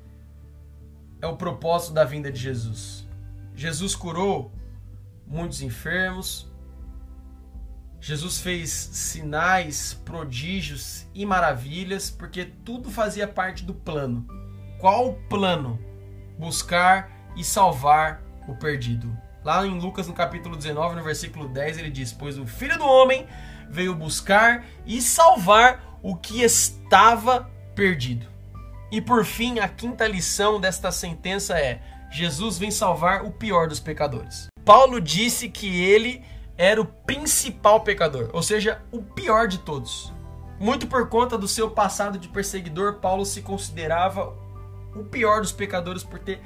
[1.22, 3.08] é o propósito da vinda de Jesus.
[3.54, 4.52] Jesus curou
[5.26, 6.47] muitos enfermos.
[8.00, 14.26] Jesus fez sinais, prodígios e maravilhas, porque tudo fazia parte do plano.
[14.80, 15.80] Qual o plano?
[16.38, 19.16] Buscar e salvar o perdido.
[19.44, 22.86] Lá em Lucas, no capítulo 19, no versículo 10, ele diz: Pois o filho do
[22.86, 23.26] homem
[23.70, 28.28] veio buscar e salvar o que estava perdido.
[28.92, 31.82] E por fim, a quinta lição desta sentença é:
[32.12, 34.48] Jesus vem salvar o pior dos pecadores.
[34.64, 36.24] Paulo disse que ele
[36.58, 40.12] era o principal pecador, ou seja, o pior de todos.
[40.60, 44.34] Muito por conta do seu passado de perseguidor, Paulo se considerava
[44.96, 46.42] o pior dos pecadores por ter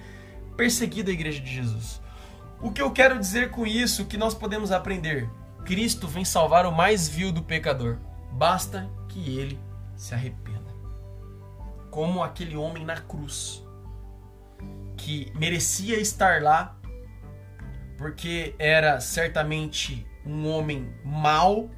[0.57, 2.01] perseguido a igreja de Jesus.
[2.61, 5.29] O que eu quero dizer com isso, que nós podemos aprender?
[5.65, 7.97] Cristo vem salvar o mais vil do pecador.
[8.33, 9.59] Basta que ele
[9.95, 10.71] se arrependa.
[11.89, 13.65] Como aquele homem na cruz,
[14.97, 16.75] que merecia estar lá,
[18.01, 21.69] porque era certamente um homem mau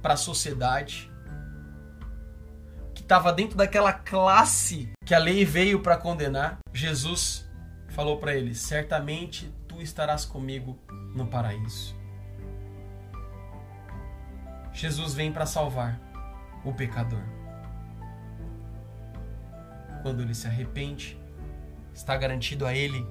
[0.00, 1.12] para a sociedade,
[2.94, 6.56] que estava dentro daquela classe que a lei veio para condenar.
[6.72, 7.46] Jesus
[7.88, 10.78] falou para ele: certamente estarás comigo
[11.14, 11.94] no paraíso.
[14.72, 16.00] Jesus vem para salvar
[16.64, 17.22] o pecador.
[20.00, 21.20] Quando ele se arrepende,
[21.92, 23.06] está garantido a ele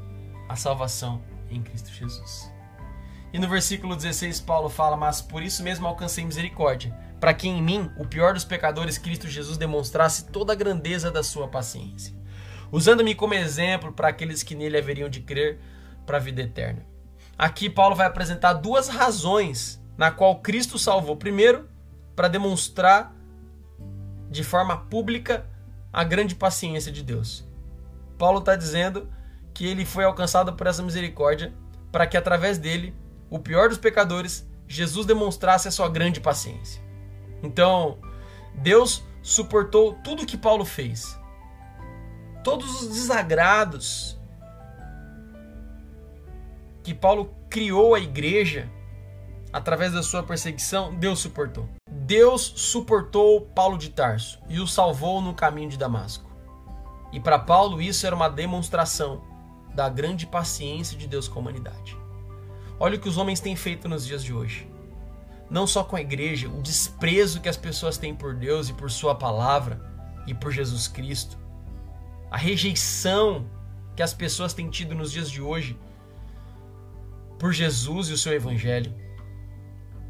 [0.50, 2.52] a salvação em Cristo Jesus.
[3.34, 7.62] E no versículo 16, Paulo fala: Mas por isso mesmo alcancei misericórdia, para que em
[7.62, 12.14] mim, o pior dos pecadores, Cristo Jesus demonstrasse toda a grandeza da sua paciência,
[12.72, 15.60] usando-me como exemplo para aqueles que nele haveriam de crer
[16.06, 16.86] para a vida eterna.
[17.38, 21.16] Aqui Paulo vai apresentar duas razões na qual Cristo salvou.
[21.16, 21.70] Primeiro,
[22.16, 23.14] para demonstrar
[24.30, 25.46] de forma pública
[25.92, 27.48] a grande paciência de Deus.
[28.18, 29.10] Paulo está dizendo
[29.58, 31.52] que ele foi alcançado por essa misericórdia
[31.92, 32.96] para que através dele,
[33.28, 36.80] o pior dos pecadores, Jesus demonstrasse a sua grande paciência.
[37.42, 37.98] Então,
[38.54, 41.20] Deus suportou tudo que Paulo fez.
[42.44, 44.22] Todos os desagrados,
[46.84, 48.70] que Paulo criou a igreja
[49.52, 51.68] através da sua perseguição, Deus suportou.
[51.90, 56.30] Deus suportou Paulo de Tarso e o salvou no caminho de Damasco.
[57.12, 59.27] E para Paulo isso era uma demonstração
[59.78, 61.96] da grande paciência de Deus com a humanidade.
[62.80, 64.68] Olha o que os homens têm feito nos dias de hoje.
[65.52, 68.90] Não só com a igreja, o desprezo que as pessoas têm por Deus e por
[68.90, 69.80] Sua palavra
[70.26, 71.38] e por Jesus Cristo.
[72.32, 73.48] A rejeição
[73.96, 75.80] que as pessoas têm tido nos dias de hoje
[77.38, 78.92] por Jesus e o seu evangelho.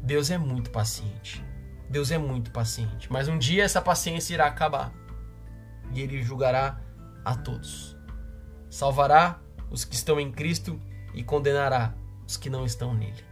[0.02, 1.44] Deus é muito paciente.
[1.90, 3.12] Deus é muito paciente.
[3.12, 4.94] Mas um dia essa paciência irá acabar.
[5.92, 6.80] E ele julgará
[7.22, 7.94] a todos.
[8.70, 10.80] Salvará os que estão em Cristo
[11.14, 11.94] e condenará
[12.26, 13.24] os que não estão nele.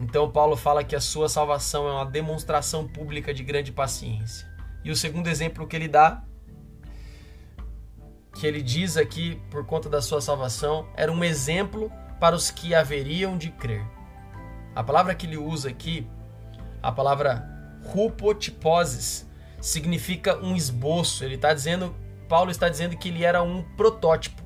[0.00, 4.46] Então Paulo fala que a sua salvação é uma demonstração pública de grande paciência.
[4.84, 6.22] E o segundo exemplo que ele dá,
[8.34, 11.90] que ele diz aqui por conta da sua salvação, era um exemplo
[12.20, 13.84] para os que haveriam de crer.
[14.74, 16.06] A palavra que ele usa aqui,
[16.80, 17.44] a palavra
[17.86, 19.26] rupotiposes,
[19.60, 21.24] significa um esboço.
[21.24, 21.94] Ele está dizendo,
[22.28, 24.42] Paulo está dizendo que ele era um protótipo,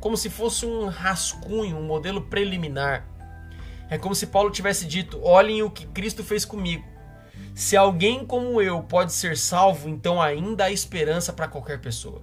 [0.00, 3.06] como se fosse um rascunho, um modelo preliminar.
[3.90, 6.84] É como se Paulo tivesse dito: olhem o que Cristo fez comigo.
[7.54, 12.22] Se alguém como eu pode ser salvo, então ainda há esperança para qualquer pessoa.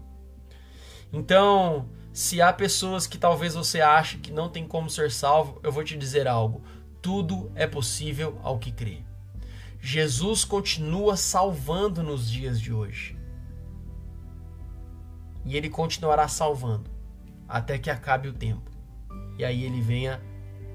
[1.12, 5.72] Então, se há pessoas que talvez você ache que não tem como ser salvo, eu
[5.72, 6.64] vou te dizer algo:
[7.02, 9.00] tudo é possível ao que crê.
[9.82, 13.18] Jesus continua salvando nos dias de hoje.
[15.44, 16.95] E ele continuará salvando
[17.56, 18.70] até que acabe o tempo.
[19.38, 20.22] E aí ele venha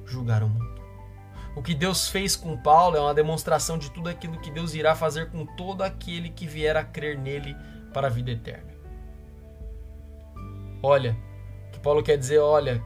[0.06, 0.80] julgar o mundo.
[1.54, 4.94] O que Deus fez com Paulo é uma demonstração de tudo aquilo que Deus irá
[4.94, 7.54] fazer com todo aquele que vier a crer nele
[7.92, 8.72] para a vida eterna.
[10.82, 11.14] Olha,
[11.70, 12.82] que Paulo quer dizer, olha,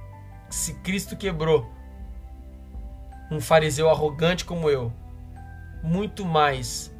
[0.50, 1.70] se Cristo quebrou
[3.30, 4.92] um fariseu arrogante como eu,
[5.84, 6.92] muito mais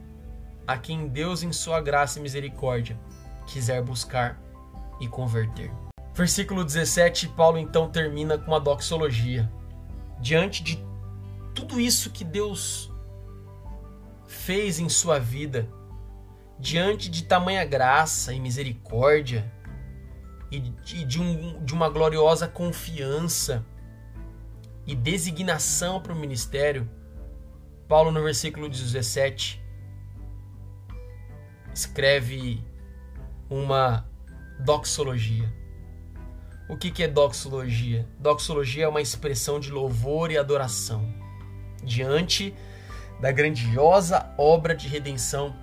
[0.65, 2.97] a quem Deus, em sua graça e misericórdia,
[3.49, 4.41] quiser buscar
[5.01, 5.73] e converter.
[6.15, 9.51] Versículo 17, Paulo então termina com uma doxologia.
[10.21, 10.83] Diante de
[11.55, 12.93] tudo isso que Deus
[14.27, 15.69] fez em sua vida,
[16.59, 19.53] diante de tamanha graça e misericórdia,
[20.53, 23.67] e de, um, de uma gloriosa confiança
[24.87, 26.89] e designação para o ministério,
[27.89, 29.61] Paulo, no versículo 17,
[31.75, 32.65] escreve
[33.51, 34.09] uma
[34.61, 35.64] doxologia.
[36.67, 38.09] O que é doxologia?
[38.19, 41.07] Doxologia é uma expressão de louvor e adoração
[41.83, 42.55] diante
[43.21, 45.55] da grandiosa obra de redenção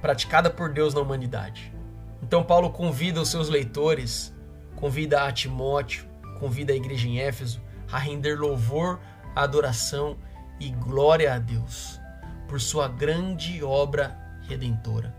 [0.00, 1.74] praticada por Deus na humanidade.
[2.22, 4.32] Então, Paulo convida os seus leitores,
[4.76, 6.06] convida a Timóteo,
[6.38, 7.60] convida a igreja em Éfeso
[7.90, 9.00] a render louvor,
[9.34, 10.16] adoração
[10.60, 12.00] e glória a Deus
[12.48, 15.12] por sua grande obra redentora.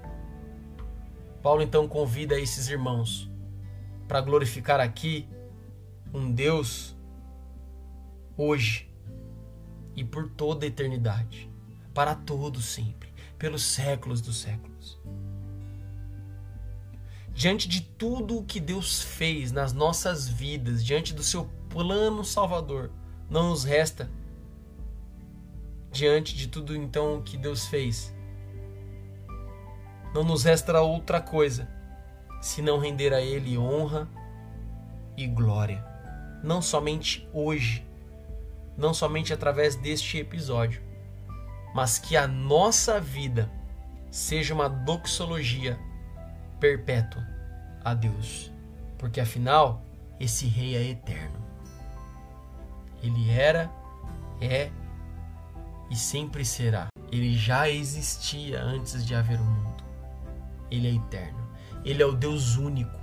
[1.42, 3.33] Paulo então convida esses irmãos
[4.08, 5.28] para glorificar aqui
[6.14, 6.96] um Deus
[8.38, 8.90] hoje
[9.96, 11.50] e por toda a eternidade,
[11.94, 15.00] para todo sempre, pelos séculos dos séculos.
[17.34, 22.92] Diante de tudo o que Deus fez nas nossas vidas, diante do seu plano salvador,
[23.30, 24.10] não nos resta
[25.92, 28.14] diante de tudo então que Deus fez.
[30.14, 31.68] Não nos resta outra coisa
[32.44, 34.06] senão render a Ele honra
[35.16, 35.82] e glória,
[36.44, 37.88] não somente hoje,
[38.78, 40.82] não somente através deste episódio,
[41.74, 43.50] mas que a nossa vida
[44.12, 45.80] seja uma doxologia
[46.60, 47.26] perpétua
[47.82, 48.52] a Deus,
[48.98, 49.82] porque afinal
[50.20, 51.42] esse Rei é eterno.
[53.02, 53.72] Ele era,
[54.42, 54.70] é
[55.90, 56.88] e sempre será.
[57.10, 59.84] Ele já existia antes de haver o mundo.
[60.70, 61.43] Ele é eterno.
[61.84, 63.00] Ele é o Deus único.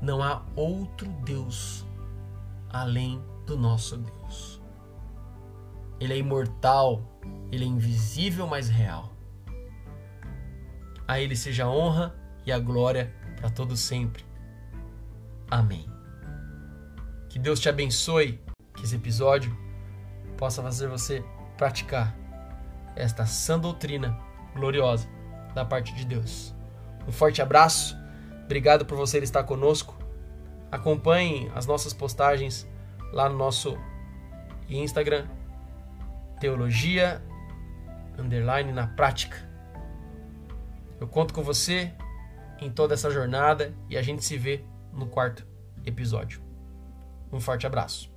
[0.00, 1.84] Não há outro Deus
[2.70, 4.60] além do nosso Deus.
[6.00, 7.02] Ele é imortal,
[7.52, 9.12] ele é invisível, mas real.
[11.06, 12.14] A ele seja a honra
[12.44, 14.24] e a glória para todo sempre.
[15.50, 15.88] Amém.
[17.28, 18.40] Que Deus te abençoe,
[18.74, 19.56] que esse episódio
[20.36, 21.24] possa fazer você
[21.56, 22.16] praticar
[22.96, 24.18] esta sã doutrina
[24.54, 25.08] gloriosa
[25.54, 26.54] da parte de Deus.
[27.06, 27.96] Um forte abraço,
[28.44, 29.96] obrigado por você estar conosco.
[30.70, 32.68] Acompanhe as nossas postagens
[33.12, 33.76] lá no nosso
[34.68, 35.26] Instagram,
[36.40, 37.22] Teologia
[38.18, 39.36] Underline na Prática.
[41.00, 41.92] Eu conto com você
[42.60, 45.46] em toda essa jornada e a gente se vê no quarto
[45.84, 46.42] episódio.
[47.32, 48.13] Um forte abraço.